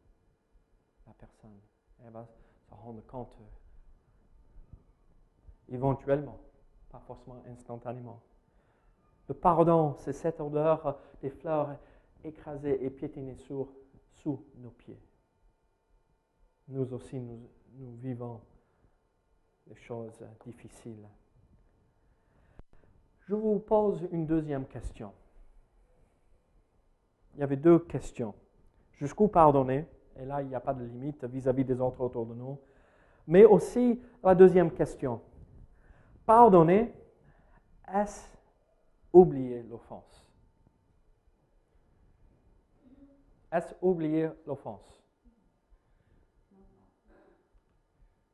la 1.07 1.13
personne. 1.13 1.61
Elle 2.05 2.11
va 2.11 2.27
se 2.27 2.75
rendre 2.75 3.07
compte 3.07 3.37
euh, 3.41 3.45
éventuellement, 5.69 6.41
pas 6.91 7.01
forcément 7.07 7.41
instantanément. 7.47 8.21
Le 9.29 9.35
pardon, 9.35 9.95
c'est 9.99 10.13
cette 10.13 10.41
odeur 10.41 10.99
des 11.21 11.31
fleurs 11.31 11.79
écrasées 12.25 12.85
et 12.85 12.91
piétinées 12.91 13.37
sous, 13.37 13.69
sous 14.13 14.45
nos 14.57 14.71
pieds. 14.71 15.01
Nous 16.69 16.93
aussi, 16.95 17.19
nous, 17.19 17.49
vivons 17.97 18.41
les 19.67 19.75
choses 19.75 20.25
difficiles. 20.45 21.09
Je 23.21 23.35
vous 23.35 23.59
pose 23.59 24.09
une 24.13 24.27
deuxième 24.27 24.67
question. 24.67 25.13
Il 27.35 27.41
y 27.41 27.43
avait 27.43 27.57
deux 27.57 27.79
questions. 27.79 28.35
Jusqu'où 28.93 29.29
pardonner? 29.29 29.87
Et 30.17 30.25
là, 30.25 30.43
il 30.43 30.49
n'y 30.49 30.55
a 30.55 30.61
pas 30.61 30.75
de 30.75 30.85
limite 30.85 31.25
vis-à-vis 31.25 31.65
des 31.65 31.81
autres 31.81 32.01
autour 32.01 32.27
de 32.27 32.35
nous. 32.35 32.59
Mais 33.27 33.45
aussi 33.45 34.01
la 34.23 34.35
deuxième 34.35 34.71
question. 34.71 35.21
Pardonner, 36.27 36.93
est-ce 37.93 38.27
oublier 39.13 39.63
l'offense? 39.63 40.22
Est-ce 43.53 43.75
oublier 43.83 44.31
l'offense? 44.47 45.03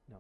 Non. 0.09 0.19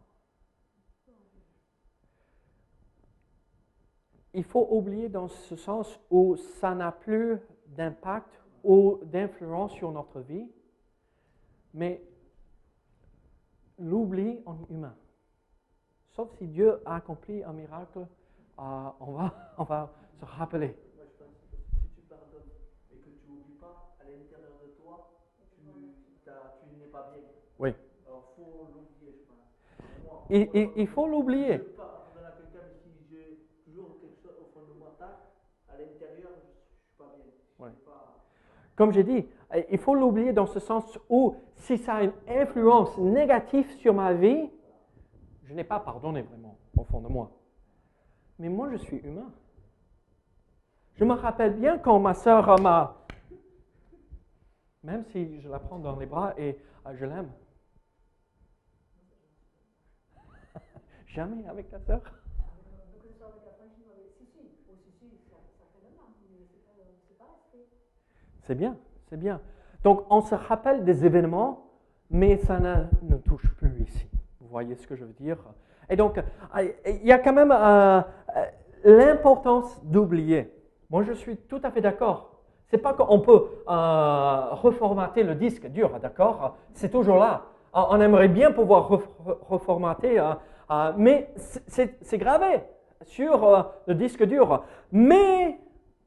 Il 4.34 4.44
faut 4.44 4.66
oublier 4.70 5.08
dans 5.08 5.28
ce 5.28 5.56
sens 5.56 5.98
où 6.10 6.36
ça 6.36 6.74
n'a 6.74 6.92
plus 6.92 7.38
d'impact 7.68 8.40
ou 8.64 8.98
d'influence 9.04 9.72
sur 9.72 9.92
notre 9.92 10.20
vie, 10.20 10.50
mais 11.74 12.02
l'oubli 13.78 14.42
en 14.46 14.58
humain. 14.68 14.96
Sauf 16.10 16.30
si 16.38 16.48
Dieu 16.48 16.80
a 16.84 16.96
accompli 16.96 17.44
un 17.44 17.52
miracle, 17.52 18.00
euh, 18.00 18.88
on, 19.00 19.12
va, 19.12 19.54
on 19.58 19.64
va 19.64 19.92
se 20.18 20.24
rappeler. 20.24 20.74
Moi, 20.96 21.04
je 21.06 21.24
pense 21.24 21.36
que 21.52 21.56
si 21.78 21.88
tu 21.94 22.00
pardonnes 22.08 22.50
et 22.92 22.96
que 22.96 23.08
tu 23.10 23.30
n'oublies 23.30 23.54
pas, 23.60 23.94
à 24.00 24.04
l'intérieur 24.04 24.58
de 24.60 24.68
toi, 24.82 25.10
tu, 25.54 25.62
t'as- 26.24 26.58
tu 26.60 26.74
n'es 26.76 26.86
pas 26.86 27.12
bien. 27.14 27.22
Oui. 27.60 27.70
Alors, 28.06 28.34
il 28.36 28.42
faut 28.44 28.66
l'oublier, 28.74 29.12
je 29.14 29.24
pense. 29.30 29.38
Moi, 29.78 29.86
Il, 29.86 30.02
moi, 30.02 30.02
il- 30.02 30.02
il 30.02 30.04
faut 30.04 30.08
Je 30.08 30.08
l'oublier. 30.08 30.08
ne 30.08 30.08
peux 30.08 30.08
pas 30.08 30.17
pardonner 30.17 30.17
à 30.17 30.17
quelqu'un 30.17 30.17
si 30.17 30.17
j'ai 30.17 30.17
toujours 30.17 30.17
quelque 30.17 30.17
chose 30.17 30.17
au 30.17 30.17
fond 30.17 30.17
de 30.17 30.17
moi, 30.17 30.17
tac, 30.17 30.17
à 30.17 30.17
l'intérieur, 30.17 30.17
je 30.17 30.17
Ouais. 37.58 37.70
sais 37.70 37.84
pas- 37.84 38.14
Comme 38.76 38.92
j'ai 38.92 39.02
dit, 39.04 39.26
euh, 39.54 39.62
il 39.70 39.78
faut 39.78 39.94
l'oublier 39.94 40.32
dans 40.32 40.46
ce 40.46 40.60
sens 40.60 40.98
où 41.08 41.36
si 41.56 41.78
ça 41.78 41.94
a 41.96 42.02
une 42.04 42.12
influence 42.28 42.96
négative 42.98 43.70
sur 43.78 43.94
ma 43.94 44.12
vie, 44.12 44.50
je 45.44 45.54
n'ai 45.54 45.64
pas 45.64 45.80
pardonné 45.80 46.22
vraiment 46.22 46.56
au 46.76 46.84
fond 46.84 47.00
de 47.00 47.08
moi. 47.08 47.30
Mais 48.38 48.48
moi, 48.48 48.68
je 48.70 48.76
suis 48.76 48.98
humain. 48.98 49.32
Je 50.94 51.04
me 51.04 51.14
rappelle 51.14 51.54
bien 51.54 51.78
quand 51.78 51.98
ma 51.98 52.14
sœur 52.14 52.60
m'a... 52.60 52.96
Même 54.82 55.04
si 55.06 55.40
je 55.40 55.48
la 55.48 55.58
prends 55.58 55.78
dans 55.78 55.96
les 55.96 56.06
bras 56.06 56.34
et 56.38 56.56
euh, 56.86 56.94
je 56.94 57.04
l'aime. 57.04 57.30
Jamais 61.18 61.48
avec 61.50 61.68
ta 61.68 61.80
sœur. 61.80 62.00
C'est 68.44 68.54
bien, 68.54 68.76
c'est 69.10 69.16
bien. 69.16 69.40
Donc, 69.82 70.04
on 70.10 70.20
se 70.20 70.36
rappelle 70.36 70.84
des 70.84 71.04
événements, 71.04 71.72
mais 72.08 72.36
ça 72.36 72.60
ne 72.60 72.84
nous 73.02 73.18
touche 73.18 73.52
plus 73.56 73.80
ici. 73.80 74.06
Vous 74.40 74.46
voyez 74.46 74.76
ce 74.76 74.86
que 74.86 74.94
je 74.94 75.04
veux 75.04 75.12
dire? 75.14 75.38
Et 75.90 75.96
donc, 75.96 76.18
euh, 76.18 76.68
il 76.86 77.04
y 77.04 77.10
a 77.10 77.18
quand 77.18 77.32
même 77.32 77.50
euh, 77.50 78.00
euh, 78.36 78.44
l'importance 78.84 79.84
d'oublier. 79.84 80.54
Moi, 80.88 81.02
je 81.02 81.14
suis 81.14 81.36
tout 81.36 81.60
à 81.64 81.72
fait 81.72 81.80
d'accord. 81.80 82.30
C'est 82.68 82.78
pas 82.78 82.92
qu'on 82.94 83.18
peut 83.18 83.44
reformater 83.66 85.24
le 85.24 85.34
disque 85.34 85.66
dur, 85.66 85.98
d'accord? 85.98 86.54
C'est 86.74 86.90
toujours 86.90 87.16
là. 87.18 87.42
On 87.72 88.00
aimerait 88.00 88.28
bien 88.28 88.52
pouvoir 88.52 88.88
ref- 88.88 89.38
reformater, 89.48 90.22
euh, 90.70 90.92
mais 90.96 91.30
c'est 91.66 92.18
gravé 92.18 92.60
sur 93.02 93.44
euh, 93.44 93.62
le 93.86 93.94
disque 93.94 94.24
dur. 94.24 94.64
Mais 94.92 95.58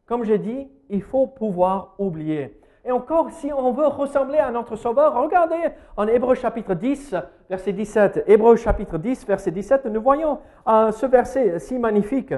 comme 0.06 0.24
j'ai 0.24 0.38
dit, 0.38 0.68
il 0.90 1.02
faut 1.02 1.28
pouvoir 1.28 1.96
oublier. 1.98 2.60
Et 2.84 2.92
encore, 2.92 3.30
si 3.32 3.54
on 3.54 3.72
veut 3.72 3.88
ressembler 3.88 4.40
à 4.40 4.50
notre 4.50 4.76
Sauveur, 4.76 5.14
regardez 5.14 5.70
en 5.96 6.08
Hébreu 6.08 6.34
chapitre 6.34 6.74
10, 6.74 7.16
verset 7.50 7.74
17. 7.74 8.24
Hébreu 8.28 8.56
chapitre 8.56 8.98
10, 8.98 9.28
verset 9.28 9.52
17, 9.52 9.86
nous 9.86 10.02
voyons 10.02 10.40
euh, 10.68 10.92
ce 10.92 11.06
verset 11.06 11.60
si 11.60 11.78
magnifique. 11.78 12.34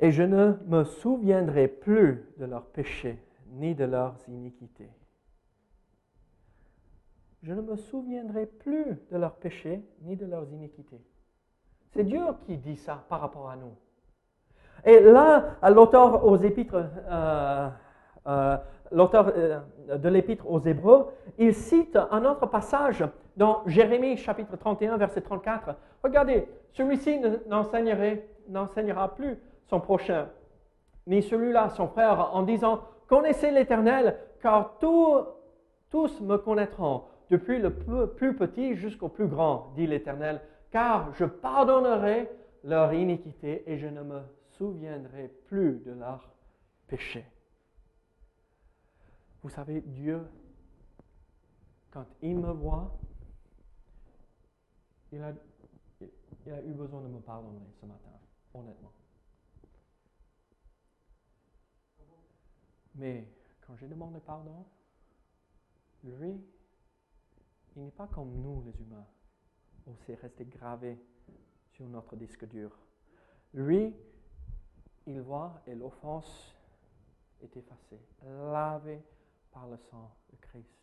Et 0.00 0.10
je 0.10 0.22
ne 0.22 0.54
me 0.66 0.84
souviendrai 0.84 1.68
plus 1.68 2.24
de 2.38 2.46
leurs 2.46 2.66
péchés 2.66 3.22
ni 3.52 3.74
de 3.74 3.84
leurs 3.84 4.16
iniquités. 4.28 4.90
Je 7.42 7.52
ne 7.52 7.60
me 7.60 7.76
souviendrai 7.76 8.46
plus 8.46 8.98
de 9.10 9.16
leurs 9.16 9.36
péchés 9.36 9.82
ni 10.02 10.16
de 10.16 10.26
leurs 10.26 10.50
iniquités. 10.52 11.00
C'est 11.90 12.04
Dieu 12.04 12.20
qui 12.46 12.56
dit 12.56 12.76
ça 12.76 13.04
par 13.08 13.20
rapport 13.20 13.48
à 13.48 13.56
nous. 13.56 13.74
Et 14.84 15.00
là, 15.00 15.56
l'auteur 15.70 16.24
euh, 16.24 17.68
euh, 18.26 18.56
l'auteur 18.90 19.32
euh, 19.36 19.60
de 19.96 20.08
l'épître 20.08 20.48
aux 20.48 20.60
Hébreux, 20.60 21.08
il 21.38 21.54
cite 21.54 21.98
un 22.10 22.24
autre 22.24 22.46
passage 22.46 23.04
dans 23.36 23.62
Jérémie 23.66 24.16
chapitre 24.16 24.56
31, 24.56 24.96
verset 24.96 25.20
34. 25.20 25.74
Regardez, 26.02 26.48
celui-ci 26.72 27.20
n'enseignera 27.48 29.14
plus 29.14 29.38
son 29.66 29.80
prochain, 29.80 30.28
ni 31.06 31.22
celui-là 31.22 31.70
son 31.70 31.88
frère, 31.88 32.34
en 32.34 32.42
disant, 32.42 32.80
connaissez 33.08 33.50
l'Éternel, 33.50 34.16
car 34.40 34.78
tous 34.78 36.20
me 36.20 36.36
connaîtront, 36.36 37.02
depuis 37.30 37.58
le 37.58 37.74
plus, 37.74 38.34
petit 38.34 38.74
jusqu'au 38.74 39.08
plus 39.08 39.28
grand, 39.28 39.72
dit 39.74 39.86
l'Éternel, 39.86 40.40
car 40.70 41.14
je 41.14 41.24
pardonnerai 41.24 42.30
leur 42.64 42.92
iniquité 42.92 43.70
et 43.70 43.78
je 43.78 43.86
ne 43.86 44.02
me 44.02 44.20
souviendrai 44.50 45.28
plus 45.46 45.78
de 45.80 45.92
leurs 45.92 46.30
péchés. 46.86 47.24
Vous 49.42 49.50
savez, 49.50 49.80
Dieu, 49.82 50.20
quand 51.90 52.06
il 52.22 52.38
me 52.38 52.50
voit, 52.50 52.98
il 55.12 55.22
a, 55.22 55.32
il 56.00 56.52
a 56.52 56.62
eu 56.62 56.72
besoin 56.72 57.00
de 57.02 57.08
me 57.08 57.20
pardonner 57.20 57.60
ce 57.80 57.86
matin, 57.86 58.10
honnêtement. 58.54 58.92
Mais 62.94 63.28
quand 63.64 63.76
j'ai 63.76 63.86
demandé 63.86 64.18
pardon, 64.20 64.66
lui, 66.02 66.40
il 67.78 67.84
n'est 67.84 67.90
pas 67.92 68.08
comme 68.08 68.34
nous 68.42 68.60
les 68.66 68.82
humains, 68.82 69.06
où 69.86 69.92
c'est 70.04 70.16
resté 70.20 70.44
gravé 70.44 70.98
sur 71.70 71.86
notre 71.86 72.16
disque 72.16 72.44
dur. 72.48 72.76
Lui, 73.54 73.94
il 75.06 75.20
voit 75.20 75.60
et 75.64 75.76
l'offense 75.76 76.56
est 77.40 77.56
effacée, 77.56 78.00
lavée 78.26 79.00
par 79.52 79.68
le 79.68 79.76
sang 79.76 80.10
de 80.32 80.36
Christ. 80.40 80.76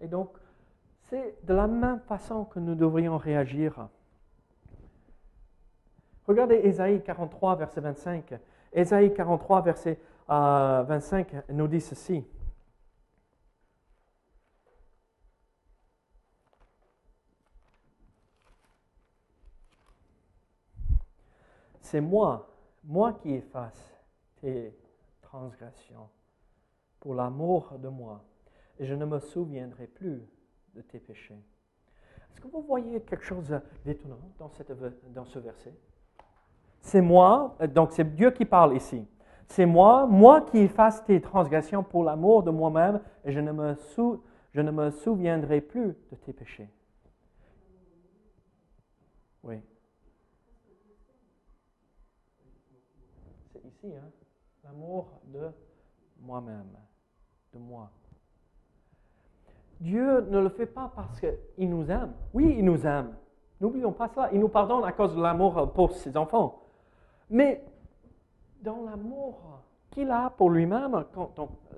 Et 0.00 0.08
donc, 0.08 0.36
c'est 1.04 1.42
de 1.46 1.54
la 1.54 1.66
même 1.66 2.00
façon 2.00 2.44
que 2.44 2.58
nous 2.58 2.74
devrions 2.74 3.16
réagir. 3.16 3.88
Regardez 6.26 6.56
Ésaïe 6.56 7.02
43, 7.02 7.56
verset 7.56 7.80
25. 7.80 8.34
Ésaïe 8.74 9.14
43, 9.14 9.62
verset 9.62 9.98
euh, 10.28 10.82
25 10.86 11.48
nous 11.48 11.66
dit 11.66 11.80
ceci. 11.80 12.26
C'est 21.90 22.02
moi, 22.02 22.46
moi 22.84 23.14
qui 23.14 23.32
efface 23.32 23.98
tes 24.42 24.76
transgressions 25.22 26.10
pour 27.00 27.14
l'amour 27.14 27.78
de 27.78 27.88
moi, 27.88 28.22
et 28.78 28.84
je 28.84 28.92
ne 28.92 29.06
me 29.06 29.18
souviendrai 29.18 29.86
plus 29.86 30.22
de 30.74 30.82
tes 30.82 30.98
péchés. 30.98 31.42
Est-ce 32.30 32.42
que 32.42 32.48
vous 32.48 32.60
voyez 32.60 33.00
quelque 33.00 33.24
chose 33.24 33.58
d'étonnant 33.86 34.20
dans, 34.38 34.50
ce 35.24 35.38
verset? 35.38 35.72
C'est 36.82 37.00
moi, 37.00 37.56
euh, 37.62 37.66
donc 37.66 37.92
c'est 37.92 38.14
Dieu 38.14 38.32
qui 38.32 38.44
parle 38.44 38.76
ici. 38.76 39.08
C'est 39.46 39.64
moi, 39.64 40.06
moi 40.06 40.42
qui 40.42 40.58
efface 40.58 41.02
tes 41.06 41.22
transgressions 41.22 41.82
pour 41.82 42.04
l'amour 42.04 42.42
de 42.42 42.50
moi-même, 42.50 43.00
et 43.24 43.32
je 43.32 43.40
ne 43.40 44.70
me 44.70 44.90
souviendrai 44.90 45.62
plus 45.62 45.96
de 46.10 46.16
tes 46.16 46.34
péchés. 46.34 46.68
Oui. 49.42 49.62
C'est 53.62 53.67
ici, 53.78 53.94
hein? 53.94 54.10
L'amour 54.64 55.06
de 55.26 55.50
moi-même, 56.20 56.76
de 57.54 57.58
moi. 57.58 57.90
Dieu 59.80 60.20
ne 60.22 60.40
le 60.40 60.48
fait 60.48 60.66
pas 60.66 60.92
parce 60.94 61.20
qu'il 61.20 61.70
nous 61.70 61.90
aime. 61.90 62.12
Oui, 62.34 62.56
il 62.58 62.64
nous 62.64 62.86
aime. 62.86 63.14
N'oublions 63.60 63.92
pas 63.92 64.08
cela. 64.08 64.30
Il 64.32 64.40
nous 64.40 64.48
pardonne 64.48 64.84
à 64.84 64.92
cause 64.92 65.14
de 65.14 65.22
l'amour 65.22 65.72
pour 65.72 65.92
ses 65.92 66.16
enfants. 66.16 66.62
Mais 67.30 67.64
dans 68.60 68.82
l'amour 68.82 69.40
qu'il 69.90 70.10
a 70.10 70.30
pour 70.30 70.50
lui-même, 70.50 71.04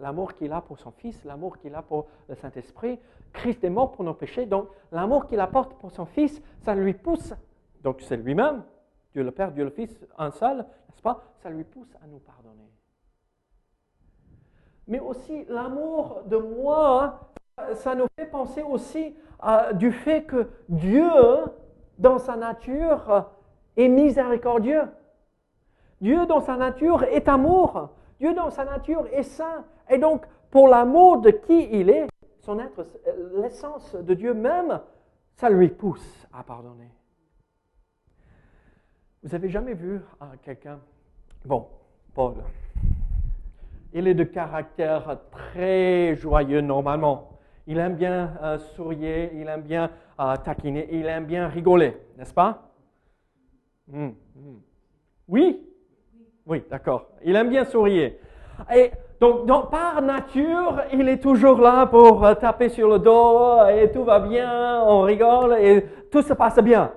l'amour 0.01 0.35
qu'il 0.35 0.53
a 0.53 0.63
pour 0.63 0.79
son 0.79 0.91
Fils, 0.93 1.23
l'amour 1.25 1.59
qu'il 1.59 1.75
a 1.75 1.83
pour 1.83 2.07
le 2.29 2.35
Saint-Esprit, 2.35 2.99
Christ 3.33 3.63
est 3.63 3.71
mort 3.71 3.93
pour 3.93 4.05
nos 4.05 4.15
péchés, 4.15 4.47
donc 4.47 4.69
l'amour 4.91 5.27
qu'il 5.27 5.39
apporte 5.39 5.75
pour 5.75 5.93
son 5.93 6.07
Fils, 6.07 6.43
ça 6.63 6.75
lui 6.75 6.95
pousse, 6.95 7.35
donc 7.83 8.01
c'est 8.01 8.17
lui-même, 8.17 8.65
Dieu 9.13 9.23
le 9.23 9.31
Père, 9.31 9.53
Dieu 9.53 9.65
le 9.65 9.71
Fils, 9.71 10.07
un 10.19 10.31
seul, 10.31 10.59
n'est-ce 10.59 11.03
pas 11.03 11.23
Ça 11.43 11.51
lui 11.51 11.65
pousse 11.65 11.95
à 12.03 12.07
nous 12.07 12.19
pardonner. 12.19 12.71
Mais 14.87 15.01
aussi 15.01 15.45
l'amour 15.49 16.23
de 16.27 16.37
moi, 16.37 17.31
Ça 17.75 17.95
nous 17.95 18.07
fait 18.17 18.27
penser 18.27 18.63
aussi 18.63 19.15
euh, 19.45 19.73
du 19.73 19.93
fait 19.93 20.23
que 20.25 20.49
Dieu, 20.69 21.11
dans 21.99 22.19
sa 22.19 22.37
nature, 22.37 23.27
est 23.77 23.89
miséricordieux. 23.89 24.83
Dieu, 26.01 26.27
dans 26.27 26.41
sa 26.41 26.57
nature, 26.57 27.05
est 27.05 27.29
amour. 27.29 27.91
Dieu, 28.19 28.35
dans 28.35 28.51
sa 28.51 28.65
nature, 28.65 29.07
est 29.13 29.23
saint. 29.23 29.65
Et 29.89 29.99
donc, 29.99 30.25
pour 30.51 30.69
l'amour 30.69 31.19
de 31.19 31.31
qui 31.31 31.69
il 31.73 31.91
est, 31.91 32.07
son 32.41 32.59
être, 32.59 32.85
l'essence 33.35 33.95
de 33.95 34.15
Dieu 34.15 34.35
même, 34.35 34.81
ça 35.35 35.51
lui 35.51 35.69
pousse 35.69 36.27
à 36.33 36.43
pardonner. 36.43 36.91
Vous 39.23 39.35
avez 39.35 39.51
jamais 39.51 39.75
vu 39.75 40.01
euh, 40.23 40.25
quelqu'un, 40.43 40.79
bon, 41.45 41.67
Paul, 42.15 42.37
il 43.93 44.09
est 44.09 44.15
de 44.15 44.25
caractère 44.25 45.19
très 45.31 46.17
joyeux 46.17 46.63
normalement. 46.63 47.39
Il 47.67 47.77
aime 47.77 47.97
bien 47.97 48.33
euh, 48.43 48.57
sourire, 48.59 49.29
il 49.35 49.47
aime 49.47 49.61
bien 49.61 49.91
euh, 50.19 50.37
taquiner, 50.37 50.89
il 50.91 51.05
aime 51.05 51.27
bien 51.27 51.49
rigoler, 51.49 51.99
n'est-ce 52.17 52.33
pas? 52.33 52.71
Hum, 53.93 54.15
hum. 54.35 54.63
Oui? 55.29 55.69
Oui, 56.47 56.65
d'accord. 56.71 57.09
Il 57.23 57.37
aime 57.37 57.51
bien 57.51 57.67
sourire. 57.67 58.13
Et 58.75 58.91
donc, 59.21 59.45
donc, 59.45 59.71
par 59.71 60.01
nature, 60.01 60.81
il 60.95 61.07
est 61.11 61.23
toujours 61.23 61.61
là 61.61 61.85
pour 61.85 62.25
euh, 62.25 62.35
taper 62.37 62.71
sur 62.71 62.89
le 62.89 62.99
dos 62.99 63.67
et 63.69 63.93
tout 63.93 64.03
va 64.03 64.19
bien, 64.19 64.83
on 64.83 65.03
rigole 65.03 65.59
et 65.61 65.85
tout 66.11 66.23
se 66.23 66.33
passe 66.33 66.59
bien. 66.61 66.91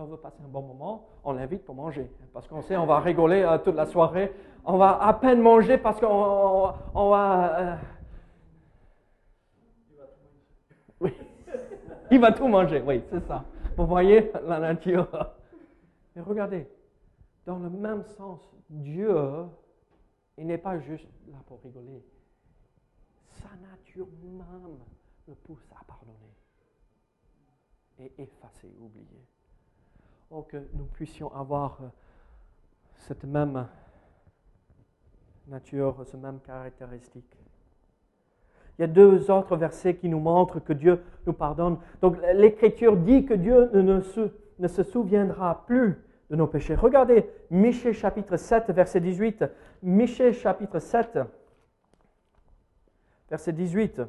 On 0.00 0.04
veut 0.04 0.16
passer 0.16 0.40
un 0.44 0.48
bon 0.48 0.62
moment, 0.62 1.08
on 1.24 1.32
l'invite 1.32 1.64
pour 1.64 1.74
manger. 1.74 2.08
Parce 2.32 2.46
qu'on 2.46 2.62
sait, 2.62 2.76
on 2.76 2.86
va 2.86 3.00
rigoler 3.00 3.42
euh, 3.42 3.58
toute 3.58 3.74
la 3.74 3.86
soirée. 3.86 4.32
On 4.64 4.76
va 4.76 5.02
à 5.02 5.12
peine 5.12 5.40
manger 5.40 5.76
parce 5.76 5.98
qu'on 5.98 6.72
on, 6.94 7.10
va. 7.10 7.58
Euh, 7.58 7.76
oui. 11.00 11.12
Il 12.12 12.20
va 12.20 12.30
tout 12.30 12.46
manger, 12.46 12.80
oui, 12.86 13.02
c'est 13.10 13.26
ça. 13.26 13.44
Vous 13.76 13.86
voyez 13.86 14.30
la 14.46 14.60
nature. 14.60 15.08
Mais 16.14 16.22
regardez, 16.22 16.68
dans 17.44 17.58
le 17.58 17.68
même 17.68 18.04
sens, 18.04 18.40
Dieu, 18.70 19.16
il 20.36 20.46
n'est 20.46 20.58
pas 20.58 20.78
juste 20.78 21.08
là 21.26 21.38
pour 21.46 21.60
rigoler. 21.62 22.04
Sa 23.30 23.48
nature 23.68 24.06
même 24.22 24.78
le 25.26 25.34
pousse 25.34 25.66
à 25.72 25.84
pardonner 25.84 26.14
et 27.98 28.12
effacer, 28.22 28.72
oublier. 28.80 29.26
Oh, 30.30 30.42
que 30.42 30.58
nous 30.74 30.84
puissions 30.84 31.34
avoir 31.34 31.78
euh, 31.80 31.86
cette 32.96 33.24
même 33.24 33.66
nature, 35.46 36.04
ce 36.04 36.18
même 36.18 36.38
caractéristique. 36.40 37.34
Il 38.78 38.82
y 38.82 38.84
a 38.84 38.88
deux 38.88 39.30
autres 39.30 39.56
versets 39.56 39.96
qui 39.96 40.08
nous 40.08 40.20
montrent 40.20 40.60
que 40.60 40.74
Dieu 40.74 41.02
nous 41.26 41.32
pardonne. 41.32 41.78
Donc 42.02 42.18
l'Écriture 42.34 42.96
dit 42.98 43.24
que 43.24 43.32
Dieu 43.32 43.70
ne 43.72 44.00
se, 44.00 44.30
ne 44.58 44.68
se 44.68 44.82
souviendra 44.82 45.64
plus 45.66 45.96
de 46.28 46.36
nos 46.36 46.46
péchés. 46.46 46.74
Regardez 46.74 47.28
Michée 47.50 47.94
chapitre 47.94 48.36
7, 48.36 48.70
verset 48.70 49.00
18. 49.00 49.44
Michée 49.82 50.34
chapitre 50.34 50.78
7, 50.78 51.20
verset 53.30 53.52
18. 53.54 54.02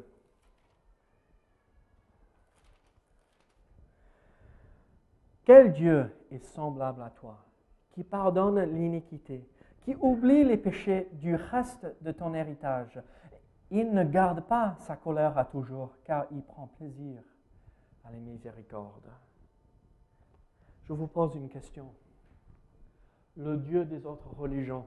Quel 5.44 5.72
Dieu 5.72 6.10
est 6.30 6.44
semblable 6.44 7.02
à 7.02 7.10
toi, 7.10 7.44
qui 7.92 8.04
pardonne 8.04 8.60
l'iniquité, 8.60 9.48
qui 9.82 9.96
oublie 10.00 10.44
les 10.44 10.56
péchés 10.56 11.08
du 11.12 11.34
reste 11.34 11.86
de 12.02 12.12
ton 12.12 12.34
héritage? 12.34 13.00
Il 13.70 13.92
ne 13.92 14.04
garde 14.04 14.42
pas 14.42 14.76
sa 14.80 14.96
colère 14.96 15.38
à 15.38 15.44
toujours, 15.44 15.96
car 16.04 16.26
il 16.32 16.42
prend 16.42 16.66
plaisir 16.66 17.22
à 18.04 18.10
les 18.10 18.20
miséricordes. 18.20 19.10
Je 20.84 20.92
vous 20.92 21.06
pose 21.06 21.34
une 21.36 21.48
question 21.48 21.86
le 23.36 23.56
Dieu 23.56 23.84
des 23.84 24.04
autres 24.06 24.28
religions 24.34 24.86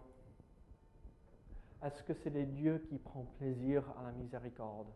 Est-ce 1.81 2.03
que 2.03 2.13
c'est 2.13 2.29
des 2.29 2.45
dieux 2.45 2.85
qui 2.89 2.97
prennent 2.97 3.29
plaisir 3.37 3.83
à 3.99 4.03
la 4.03 4.11
miséricorde 4.11 4.89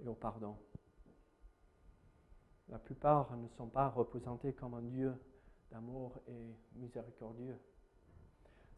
et 0.00 0.06
au 0.06 0.14
pardon? 0.14 0.56
La 2.70 2.78
plupart 2.78 3.34
ne 3.36 3.48
sont 3.48 3.68
pas 3.68 3.88
représentés 3.88 4.52
comme 4.52 4.74
un 4.74 4.82
Dieu 4.82 5.14
d'amour 5.70 6.18
et 6.28 6.54
miséricordieux. 6.76 7.58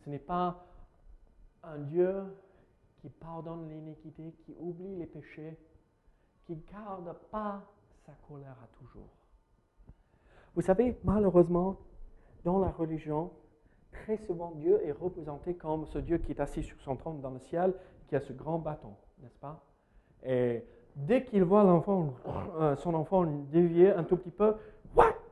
Ce 0.04 0.10
n'est 0.10 0.18
pas 0.18 0.64
un 1.62 1.78
Dieu 1.78 2.22
qui 3.00 3.08
pardonne 3.08 3.68
l'iniquité, 3.68 4.34
qui 4.44 4.54
oublie 4.58 4.96
les 4.96 5.06
péchés, 5.06 5.58
qui 6.46 6.56
ne 6.56 6.62
garde 6.72 7.12
pas 7.30 7.62
sa 8.06 8.12
colère 8.28 8.56
à 8.62 8.66
toujours. 8.78 9.10
Vous 10.54 10.62
savez, 10.62 10.98
malheureusement, 11.04 11.76
dans 12.44 12.58
la 12.58 12.70
religion, 12.70 13.32
très 13.92 14.16
souvent 14.18 14.52
Dieu 14.52 14.84
est 14.84 14.92
représenté 14.92 15.54
comme 15.54 15.86
ce 15.86 15.98
Dieu 15.98 16.18
qui 16.18 16.32
est 16.32 16.40
assis 16.40 16.62
sur 16.62 16.80
son 16.80 16.96
trône 16.96 17.20
dans 17.20 17.30
le 17.30 17.40
ciel, 17.40 17.74
qui 18.08 18.16
a 18.16 18.20
ce 18.20 18.32
grand 18.32 18.58
bâton, 18.58 18.94
n'est-ce 19.18 19.38
pas? 19.38 19.64
Et 20.24 20.64
dès 20.96 21.24
qu'il 21.24 21.44
voit 21.44 21.64
l'enfant, 21.64 22.14
euh, 22.60 22.76
son 22.76 22.94
enfant 22.94 23.24
dévier 23.24 23.90
un 23.90 24.04
tout 24.04 24.16
petit 24.16 24.30
peu, 24.30 24.54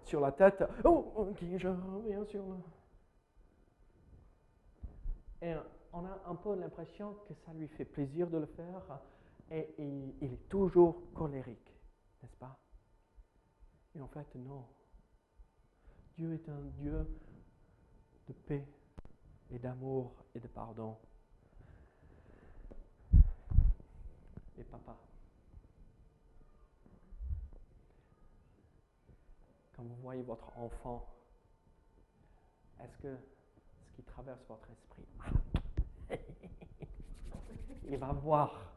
sur 0.05 0.21
la 0.21 0.33
tête, 0.33 0.65
oh, 0.85 1.13
ok, 1.15 1.45
je 1.57 1.69
reviens 1.69 2.25
sur 2.25 2.43
le... 2.43 2.57
Et 5.43 5.55
on 5.93 6.05
a 6.05 6.23
un 6.27 6.35
peu 6.35 6.55
l'impression 6.55 7.15
que 7.29 7.35
ça 7.35 7.53
lui 7.53 7.69
fait 7.69 7.85
plaisir 7.85 8.29
de 8.29 8.39
le 8.39 8.47
faire 8.47 9.01
et 9.51 9.75
il 9.79 10.15
est 10.23 10.49
toujours 10.49 11.03
colérique, 11.15 11.75
n'est-ce 12.23 12.37
pas? 12.37 12.59
Et 13.95 14.01
en 14.01 14.09
fait, 14.09 14.27
non. 14.35 14.65
Dieu 16.17 16.35
est 16.35 16.49
un 16.49 16.61
Dieu 16.81 17.07
de 18.27 18.33
paix 18.33 18.67
et 19.51 19.59
d'amour 19.59 20.13
et 20.35 20.41
de 20.41 20.49
pardon. 20.49 20.97
Et 24.59 24.65
papa, 24.65 24.97
quand 29.79 29.85
vous 29.85 29.97
voyez 30.03 30.23
votre 30.23 30.51
enfant, 30.59 31.07
est-ce 32.81 32.99
que 32.99 33.17
ce 33.87 33.93
qui 33.95 34.03
traverse 34.03 34.45
votre 34.49 34.69
esprit, 34.73 35.07
il 37.89 37.97
va 37.97 38.13
voir? 38.13 38.75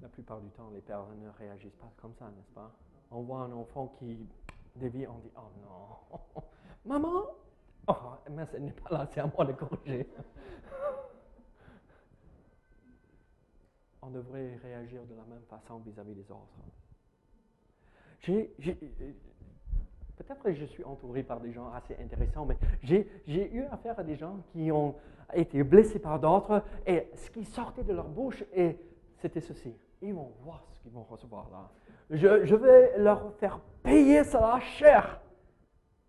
La 0.00 0.08
plupart 0.08 0.40
du 0.40 0.48
temps, 0.50 0.70
les 0.70 0.80
pères 0.80 1.08
ne 1.08 1.28
réagissent 1.30 1.74
pas 1.74 1.92
comme 1.96 2.14
ça, 2.14 2.30
n'est-ce 2.30 2.52
pas? 2.52 2.72
On 3.10 3.22
voit 3.22 3.40
un 3.40 3.50
enfant 3.50 3.88
qui 3.98 4.24
dévie, 4.76 5.08
on 5.08 5.18
dit, 5.18 5.32
oh 5.36 5.50
non, 5.62 5.98
Maman 6.84 7.24
Oh, 7.88 7.94
mais 8.30 8.46
ce 8.46 8.58
n'est 8.58 8.70
pas 8.70 8.90
là, 8.90 9.08
c'est 9.12 9.18
à 9.20 9.26
moi 9.26 9.44
de 9.44 9.54
corriger. 9.54 10.08
On 14.02 14.10
devrait 14.10 14.54
réagir 14.62 15.04
de 15.06 15.14
la 15.14 15.24
même 15.24 15.44
façon 15.48 15.78
vis-à-vis 15.78 16.14
des 16.14 16.30
autres. 16.30 16.54
Peut-être 20.16 20.42
que 20.42 20.52
je 20.52 20.64
suis 20.66 20.84
entouré 20.84 21.22
par 21.22 21.40
des 21.40 21.52
gens 21.52 21.72
assez 21.72 21.96
intéressants, 22.00 22.44
mais 22.44 22.58
j'ai 22.82 23.54
eu 23.54 23.64
affaire 23.70 23.98
à 23.98 24.04
des 24.04 24.16
gens 24.16 24.38
qui 24.52 24.70
ont 24.70 24.94
été 25.32 25.62
blessés 25.62 25.98
par 25.98 26.18
d'autres 26.20 26.62
et 26.86 27.08
ce 27.14 27.30
qui 27.30 27.44
sortait 27.44 27.84
de 27.84 27.92
leur 27.92 28.08
bouche, 28.08 28.44
c'était 29.16 29.40
ceci. 29.40 29.74
Ils 30.02 30.14
vont 30.14 30.32
voir 30.42 30.64
ce 30.72 30.80
qu'ils 30.80 30.92
vont 30.92 31.04
recevoir 31.04 31.48
là. 31.50 31.70
Je, 32.10 32.44
je, 32.44 32.54
vais 32.54 32.98
leur 32.98 33.34
faire 33.36 33.60
payer 33.82 34.24
cela 34.24 34.58
cher. 34.60 35.20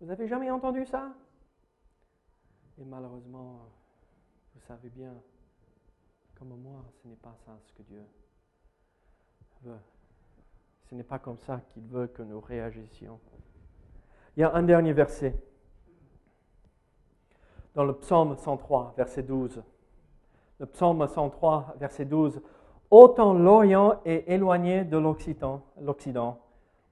Vous 0.00 0.10
avez 0.10 0.26
jamais 0.26 0.50
entendu 0.50 0.84
ça? 0.84 1.14
Et 2.78 2.84
malheureusement, 2.84 3.68
vous 4.54 4.60
savez 4.66 4.88
bien, 4.88 5.14
comme 6.38 6.56
moi, 6.60 6.84
ce 7.00 7.08
n'est 7.08 7.16
pas 7.16 7.36
ça 7.46 7.56
ce 7.64 7.72
que 7.72 7.82
Dieu 7.82 8.02
veut. 9.62 9.78
Ce 10.92 10.94
n'est 10.94 11.04
pas 11.04 11.18
comme 11.18 11.38
ça 11.38 11.58
qu'il 11.72 11.84
veut 11.84 12.06
que 12.06 12.20
nous 12.20 12.38
réagissions. 12.38 13.18
Il 14.36 14.40
y 14.40 14.42
a 14.42 14.52
un 14.54 14.62
dernier 14.62 14.92
verset. 14.92 15.34
Dans 17.74 17.84
le 17.84 17.94
psaume 17.94 18.36
103, 18.36 18.92
verset 18.94 19.22
12. 19.22 19.62
Le 20.58 20.66
psaume 20.66 21.08
103, 21.08 21.76
verset 21.78 22.04
12. 22.04 22.42
Autant 22.90 23.32
l'Orient 23.32 24.02
est 24.04 24.28
éloigné 24.28 24.84
de 24.84 24.98
l'Occident, 24.98 26.38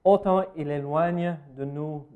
autant 0.03 0.45
il 0.55 0.71
éloigne 0.71 1.37
de 1.55 1.65
nous 1.65 2.07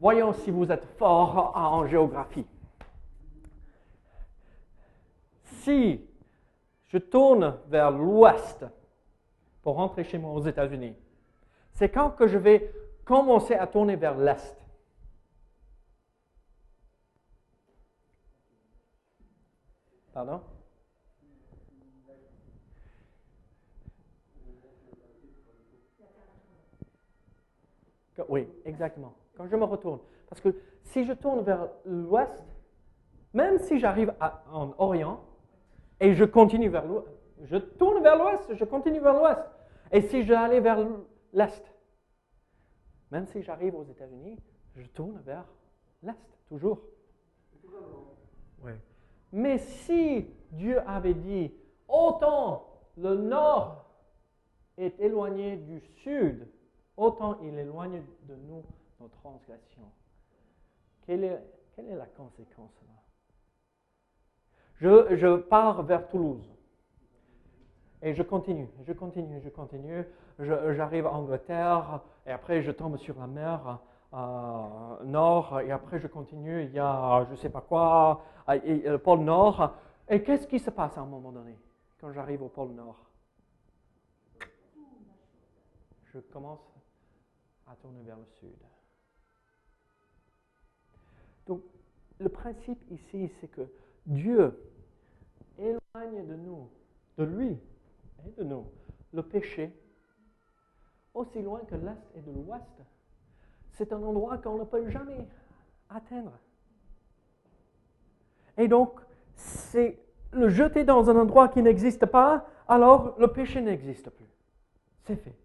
Voyons 0.00 0.32
si 0.32 0.50
vous 0.50 0.72
êtes 0.72 0.86
fort 0.98 1.52
en 1.54 1.86
géographie. 1.86 2.46
Si 5.44 6.04
je 6.88 6.98
tourne 6.98 7.58
vers 7.68 7.90
l'ouest 7.90 8.64
pour 9.62 9.76
rentrer 9.76 10.04
chez 10.04 10.18
moi 10.18 10.32
aux 10.32 10.42
États-Unis, 10.42 10.94
c'est 11.72 11.88
quand 11.88 12.10
que 12.10 12.26
je 12.26 12.38
vais 12.38 12.72
commencer 13.04 13.54
à 13.54 13.66
tourner 13.66 13.96
vers 13.96 14.16
l'est. 14.16 14.56
Pardon? 20.12 20.40
Oui, 28.28 28.48
exactement. 28.64 29.12
Quand 29.36 29.48
je 29.48 29.56
me 29.56 29.64
retourne. 29.64 29.98
Parce 30.28 30.40
que 30.40 30.54
si 30.84 31.04
je 31.04 31.12
tourne 31.12 31.42
vers 31.42 31.68
l'ouest, 31.84 32.44
même 33.32 33.58
si 33.58 33.80
j'arrive 33.80 34.14
en 34.20 34.72
Orient 34.78 35.20
et 36.00 36.14
je 36.14 36.24
continue 36.24 36.68
vers 36.68 36.86
l'ouest, 36.86 37.08
je 37.42 37.56
tourne 37.56 38.02
vers 38.02 38.16
l'ouest, 38.16 38.54
je 38.54 38.64
continue 38.64 39.00
vers 39.00 39.14
l'ouest. 39.14 39.40
Et 39.92 40.00
si 40.02 40.22
je 40.24 40.32
allais 40.32 40.60
vers 40.60 40.78
l'est, 41.32 41.74
même 43.10 43.26
si 43.26 43.42
j'arrive 43.42 43.74
aux 43.74 43.84
États-Unis, 43.84 44.38
je 44.76 44.86
tourne 44.88 45.20
vers 45.20 45.46
l'est, 46.02 46.38
toujours. 46.48 46.80
Mais 49.32 49.58
si 49.58 50.26
Dieu 50.52 50.80
avait 50.88 51.14
dit, 51.14 51.52
autant 51.88 52.66
le 52.96 53.16
nord 53.16 53.84
est 54.76 54.98
éloigné 55.00 55.56
du 55.56 55.80
sud, 55.80 56.48
autant 56.96 57.40
il 57.42 57.58
éloigne 57.58 58.02
de 58.22 58.36
nous 58.36 58.64
nos 59.00 59.08
transgressions. 59.08 59.90
Quelle 61.06 61.24
est, 61.24 61.42
quelle 61.74 61.88
est 61.88 61.96
la 61.96 62.06
conséquence 62.06 62.72
là? 62.86 63.03
Je, 64.80 65.36
pars 65.36 65.82
vers 65.82 66.08
Toulouse. 66.08 66.50
Et 68.02 68.14
je 68.14 68.22
continue, 68.22 68.68
je 68.86 68.92
continue, 68.92 69.40
je 69.42 69.48
continue. 69.48 70.04
J'arrive 70.38 71.06
en 71.06 71.20
Angleterre 71.20 72.00
et 72.26 72.30
après 72.32 72.62
je 72.62 72.70
tombe 72.70 72.96
sur 72.98 73.18
la 73.18 73.26
mer 73.26 73.78
euh, 74.12 75.04
nord 75.04 75.60
et 75.60 75.70
après 75.70 75.98
je 76.00 76.06
continue. 76.06 76.64
Il 76.64 76.72
y 76.72 76.78
a 76.78 77.24
je 77.26 77.30
ne 77.30 77.36
sais 77.36 77.50
pas 77.50 77.62
quoi, 77.62 78.22
euh, 78.48 78.60
et- 78.64 78.84
et 78.84 78.90
le 78.90 78.98
pôle 78.98 79.20
nord. 79.20 79.74
Et 80.08 80.22
qu'est-ce 80.22 80.46
qui 80.46 80.58
se 80.58 80.70
passe 80.70 80.98
à 80.98 81.00
un 81.00 81.06
moment 81.06 81.32
donné 81.32 81.58
quand 81.98 82.12
j'arrive 82.12 82.42
au 82.42 82.48
pôle 82.48 82.72
nord? 82.72 82.98
Je 86.12 86.18
commence 86.18 86.60
à 87.66 87.74
tourner 87.76 88.02
vers 88.02 88.18
le 88.18 88.26
sud. 88.38 88.54
Donc 91.46 91.62
le 92.18 92.28
principe 92.28 92.82
ici, 92.90 93.30
c'est 93.40 93.48
que 93.48 93.62
Dieu 94.06 94.58
éloigne 95.58 96.26
de 96.26 96.34
nous, 96.34 96.68
de 97.18 97.24
lui 97.24 97.58
et 98.26 98.30
de 98.38 98.44
nous, 98.44 98.66
le 99.12 99.22
péché 99.22 99.72
aussi 101.14 101.40
loin 101.42 101.60
que 101.60 101.74
l'est 101.76 102.02
et 102.16 102.20
de 102.20 102.30
l'ouest. 102.30 102.82
C'est 103.72 103.92
un 103.92 104.02
endroit 104.02 104.38
qu'on 104.38 104.58
ne 104.58 104.64
peut 104.64 104.88
jamais 104.90 105.26
atteindre. 105.88 106.32
Et 108.56 108.68
donc, 108.68 109.00
c'est 109.34 109.98
le 110.32 110.48
jeter 110.48 110.84
dans 110.84 111.10
un 111.10 111.16
endroit 111.16 111.48
qui 111.48 111.62
n'existe 111.62 112.06
pas, 112.06 112.46
alors 112.68 113.18
le 113.18 113.28
péché 113.28 113.60
n'existe 113.60 114.10
plus. 114.10 114.28
C'est 115.04 115.16
fait. 115.16 115.36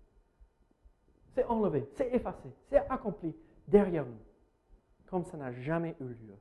C'est 1.34 1.46
enlevé, 1.46 1.88
c'est 1.96 2.14
effacé, 2.14 2.50
c'est 2.70 2.86
accompli 2.90 3.36
derrière 3.68 4.06
nous, 4.06 4.20
comme 5.08 5.24
ça 5.26 5.38
n'a 5.38 5.52
jamais 5.52 5.96
eu 6.02 6.06
lieu. 6.06 6.36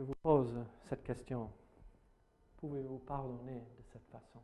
Je 0.00 0.04
vous 0.06 0.14
pose 0.22 0.54
cette 0.88 1.02
question. 1.02 1.50
Pouvez-vous 2.56 3.00
pardonner 3.00 3.60
de 3.60 3.82
cette 3.92 4.06
façon? 4.06 4.40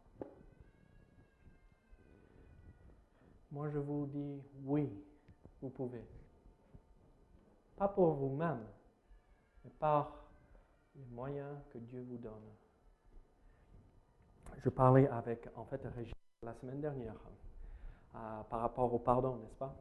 Moi, 3.51 3.71
je 3.71 3.79
vous 3.79 4.05
dis 4.05 4.43
oui, 4.67 4.93
vous 5.63 5.71
pouvez. 5.71 6.05
Pas 7.75 7.89
pour 7.89 8.13
vous-même, 8.13 8.67
mais 9.65 9.71
par 9.79 10.27
les 10.95 11.07
moyens 11.07 11.57
que 11.73 11.79
Dieu 11.79 12.05
vous 12.07 12.19
donne. 12.19 12.53
Je 14.59 14.69
parlais 14.69 15.09
avec, 15.09 15.49
en 15.57 15.65
fait, 15.65 15.81
Régis 15.87 16.13
la 16.43 16.53
semaine 16.53 16.83
dernière 16.83 17.17
euh, 18.15 18.43
par 18.51 18.61
rapport 18.61 18.93
au 18.93 18.99
pardon, 18.99 19.37
n'est-ce 19.37 19.57
pas? 19.57 19.75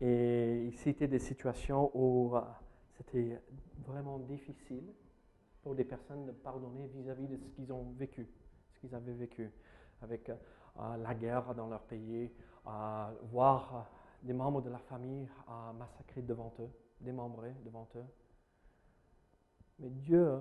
Et 0.00 0.68
il 0.68 0.74
citait 0.78 1.06
des 1.06 1.18
situations 1.18 1.90
où 1.92 2.34
euh, 2.34 2.40
c'était 2.96 3.40
vraiment 3.86 4.18
difficile 4.18 4.92
pour 5.62 5.74
des 5.74 5.84
personnes 5.84 6.26
de 6.26 6.32
pardonner 6.32 6.86
vis-à-vis 6.88 7.26
de 7.26 7.36
ce 7.36 7.48
qu'ils 7.48 7.72
ont 7.72 7.92
vécu, 7.92 8.28
ce 8.74 8.80
qu'ils 8.80 8.94
avaient 8.94 9.14
vécu, 9.14 9.50
avec 10.02 10.28
euh, 10.28 10.96
la 10.96 11.14
guerre 11.14 11.54
dans 11.54 11.68
leur 11.68 11.82
pays, 11.82 12.30
euh, 12.66 13.14
voir 13.30 13.90
des 14.22 14.32
membres 14.32 14.62
de 14.62 14.70
la 14.70 14.78
famille 14.78 15.28
massacrés 15.74 16.22
devant 16.22 16.52
eux, 16.60 16.70
démembrés 17.00 17.54
devant 17.64 17.88
eux. 17.96 18.06
Mais 19.78 19.90
Dieu 19.90 20.38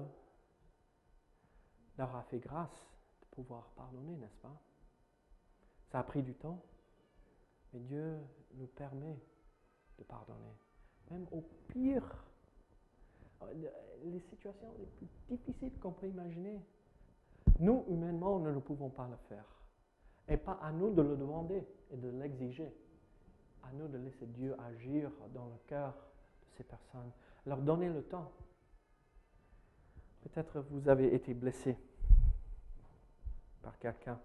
leur 1.97 2.15
a 2.15 2.23
fait 2.23 2.39
grâce 2.39 2.87
de 3.21 3.25
pouvoir 3.35 3.71
pardonner, 3.75 4.15
n'est-ce 4.15 4.37
pas? 4.37 4.61
Ça 5.91 5.99
a 5.99 6.03
pris 6.03 6.23
du 6.23 6.33
temps, 6.33 6.63
mais 7.73 7.79
Dieu 7.79 8.19
nous 8.55 8.67
permet 8.67 9.19
de 9.97 10.03
pardonner, 10.03 10.55
même 11.11 11.27
au 11.31 11.41
pire 11.67 12.25
les 14.03 14.19
situations 14.19 14.73
les 14.79 14.85
plus 14.85 15.07
difficiles 15.29 15.77
qu'on 15.79 15.91
peut 15.91 16.07
imaginer. 16.07 16.59
Nous, 17.59 17.85
humainement, 17.87 18.39
nous 18.39 18.53
ne 18.53 18.59
pouvons 18.59 18.89
pas 18.89 19.07
le 19.07 19.17
faire. 19.29 19.45
Et 20.27 20.37
pas 20.37 20.59
à 20.61 20.71
nous 20.71 20.93
de 20.93 21.01
le 21.01 21.15
demander 21.15 21.67
et 21.91 21.97
de 21.97 22.09
l'exiger. 22.09 22.73
À 23.63 23.71
nous 23.73 23.87
de 23.87 23.97
laisser 23.97 24.25
Dieu 24.27 24.55
agir 24.61 25.11
dans 25.33 25.45
le 25.45 25.57
cœur 25.67 25.93
de 25.93 26.57
ces 26.57 26.63
personnes, 26.63 27.11
leur 27.45 27.61
donner 27.61 27.89
le 27.89 28.03
temps. 28.03 28.31
Peut-être 30.21 30.61
vous 30.69 30.87
avez 30.89 31.13
été 31.13 31.33
blessé 31.33 31.77
par 33.61 33.77
quelqu'un. 33.79 34.19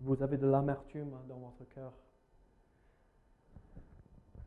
Vous 0.00 0.22
avez 0.22 0.36
de 0.36 0.46
l'amertume 0.46 1.16
dans 1.28 1.38
votre 1.38 1.64
cœur. 1.70 1.92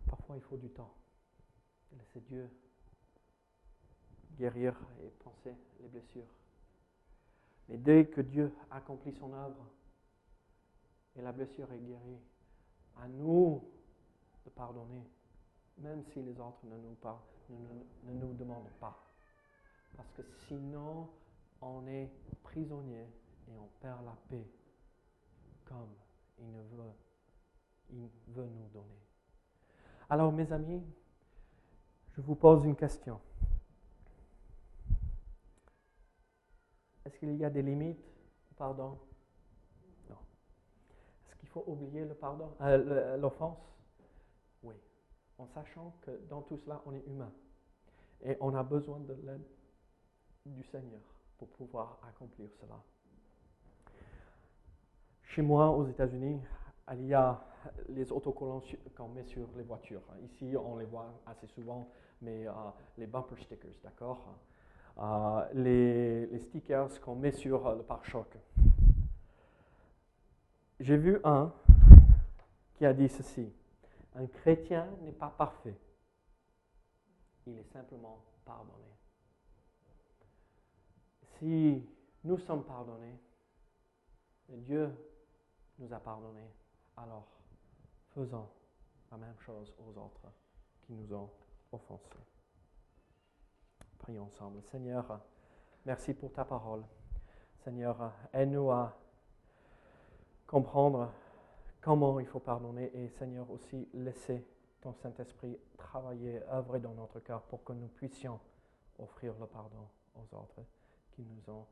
Parfois, 0.08 0.36
il 0.36 0.42
faut 0.42 0.58
du 0.58 0.70
temps. 0.70 0.94
Laissez 1.98 2.20
Dieu 2.22 2.50
guérir 4.38 4.76
et 5.04 5.10
penser 5.24 5.56
les 5.82 5.88
blessures. 5.88 6.28
Mais 7.70 7.78
dès 7.78 8.06
que 8.06 8.22
Dieu 8.22 8.52
accomplit 8.72 9.14
son 9.14 9.34
œuvre 9.34 9.66
et 11.16 11.22
la 11.22 11.32
blessure 11.32 11.72
est 11.72 11.80
guérie, 11.80 12.20
à 12.98 13.08
nous 13.08 13.64
de 14.46 14.50
pardonner, 14.52 15.04
même 15.78 16.04
si 16.12 16.22
les 16.22 16.40
autres 16.40 16.60
ne 16.66 16.78
nous, 16.78 16.96
ne 18.04 18.14
nous 18.14 18.34
demandent 18.34 18.72
pas. 18.80 18.98
Parce 19.96 20.12
que 20.12 20.22
sinon, 20.48 21.10
on 21.62 21.86
est 21.88 22.10
prisonnier 22.44 23.08
et 23.50 23.58
on 23.60 23.68
perd 23.82 24.06
la 24.06 24.16
paix 24.30 24.48
comme 25.66 25.90
il, 26.40 26.52
ne 26.52 26.62
veut, 26.62 26.94
il 27.92 28.10
veut 28.34 28.48
nous 28.48 28.68
donner. 28.74 29.00
Alors, 30.10 30.32
mes 30.32 30.52
amis, 30.52 30.82
je 32.16 32.22
vous 32.22 32.36
pose 32.36 32.64
une 32.64 32.76
question. 32.76 33.20
Est-ce 37.08 37.18
qu'il 37.20 37.38
y 37.38 37.46
a 37.46 37.50
des 37.50 37.62
limites 37.62 38.04
au 38.52 38.56
pardon? 38.56 39.00
Non. 40.10 40.18
Est-ce 41.30 41.36
qu'il 41.38 41.48
faut 41.48 41.64
oublier 41.68 42.04
le 42.04 42.14
pardon, 42.14 42.52
euh, 42.60 43.16
le- 43.16 43.22
l'offense? 43.22 43.60
Oui. 44.62 44.76
En 45.38 45.48
sachant 45.48 45.96
que 46.02 46.12
dans 46.30 46.42
tout 46.42 46.58
cela, 46.58 46.82
on 46.86 46.94
est 46.94 47.06
humain. 47.08 47.32
Et 48.24 48.36
on 48.42 48.54
a 48.56 48.64
besoin 48.64 49.00
de 49.00 49.14
l'aide 49.24 49.48
du 50.46 50.64
Seigneur 50.66 51.00
pour 51.38 51.48
pouvoir 51.50 51.98
accomplir 52.06 52.50
cela. 52.60 52.78
Chez 55.24 55.42
moi, 55.42 55.70
aux 55.70 55.88
États-Unis, 55.88 56.42
il 56.94 57.06
y 57.08 57.14
a 57.14 57.40
les 57.88 58.12
autocollants 58.12 58.64
qu'on 58.98 59.08
met 59.10 59.24
sur 59.24 59.48
les 59.56 59.64
voitures. 59.64 60.04
Ici, 60.26 60.56
on 60.58 60.76
les 60.76 60.86
voit 60.86 61.14
assez 61.26 61.48
souvent, 61.48 61.90
mais 62.22 62.48
euh, 62.48 62.52
les 62.98 63.08
bumper 63.08 63.38
stickers, 63.42 63.80
d'accord? 63.82 64.26
Euh, 64.28 64.57
les, 65.54 66.26
les 66.28 66.40
stickers 66.40 67.00
qu'on 67.02 67.16
met 67.16 67.32
sur 67.32 67.68
euh, 67.68 67.76
le 67.76 67.84
pare-choc. 67.84 68.38
J'ai 70.80 70.98
vu 70.98 71.20
un 71.24 71.54
qui 72.76 72.86
a 72.86 72.94
dit 72.94 73.10
ceci 73.10 73.52
Un 74.16 74.28
chrétien 74.28 74.88
n'est 75.02 75.12
pas 75.12 75.30
parfait, 75.30 75.78
il 77.46 77.58
est 77.58 77.72
simplement 77.74 78.24
pardonné. 78.46 78.86
Si 81.40 81.84
nous 82.24 82.38
sommes 82.40 82.64
pardonnés, 82.64 83.20
et 84.50 84.58
Dieu 84.58 84.90
nous 85.80 85.92
a 85.94 86.00
pardonnés, 86.00 86.50
alors 86.96 87.28
faisons 88.14 88.48
la 89.12 89.18
même 89.18 89.38
chose 89.40 89.74
aux 89.80 89.98
autres 90.00 90.32
qui 90.82 90.94
nous 90.94 91.14
ont 91.14 91.30
offensés. 91.72 92.37
Prions 94.00 94.24
ensemble. 94.24 94.62
Seigneur, 94.64 95.20
merci 95.86 96.14
pour 96.14 96.32
ta 96.32 96.46
parole. 96.46 96.84
Seigneur, 97.64 98.14
aide-nous 98.34 98.72
à 98.72 98.98
comprendre 100.46 101.12
comment 101.82 102.20
il 102.20 102.26
faut 102.26 102.40
pardonner 102.40 102.92
et 102.94 103.10
Seigneur 103.10 103.50
aussi 103.52 103.88
laisser 103.94 104.46
ton 104.82 104.94
Saint-Esprit 104.94 105.58
travailler, 105.78 106.42
œuvrer 106.50 106.80
dans 106.80 106.94
notre 106.94 107.20
cœur 107.20 107.42
pour 107.44 107.64
que 107.64 107.74
nous 107.74 107.88
puissions 107.88 108.40
offrir 109.00 109.34
le 109.40 109.48
pardon 109.48 109.88
aux 110.16 110.36
autres 110.36 110.64
qui 111.12 111.24
nous 111.24 111.54
ont 111.54 111.66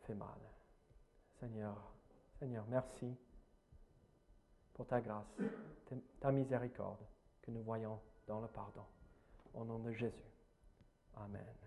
fait 0.00 0.14
mal. 0.14 0.38
Seigneur, 1.38 1.76
Seigneur, 2.38 2.64
merci 2.68 3.16
pour 4.74 4.86
ta 4.86 5.00
grâce, 5.00 5.36
ta 6.20 6.32
miséricorde 6.32 7.04
que 7.40 7.50
nous 7.50 7.62
voyons 7.62 7.98
dans 8.26 8.40
le 8.40 8.48
pardon. 8.48 8.84
Au 9.54 9.64
nom 9.64 9.78
de 9.78 9.92
Jésus. 9.92 10.31
Amen. 11.16 11.61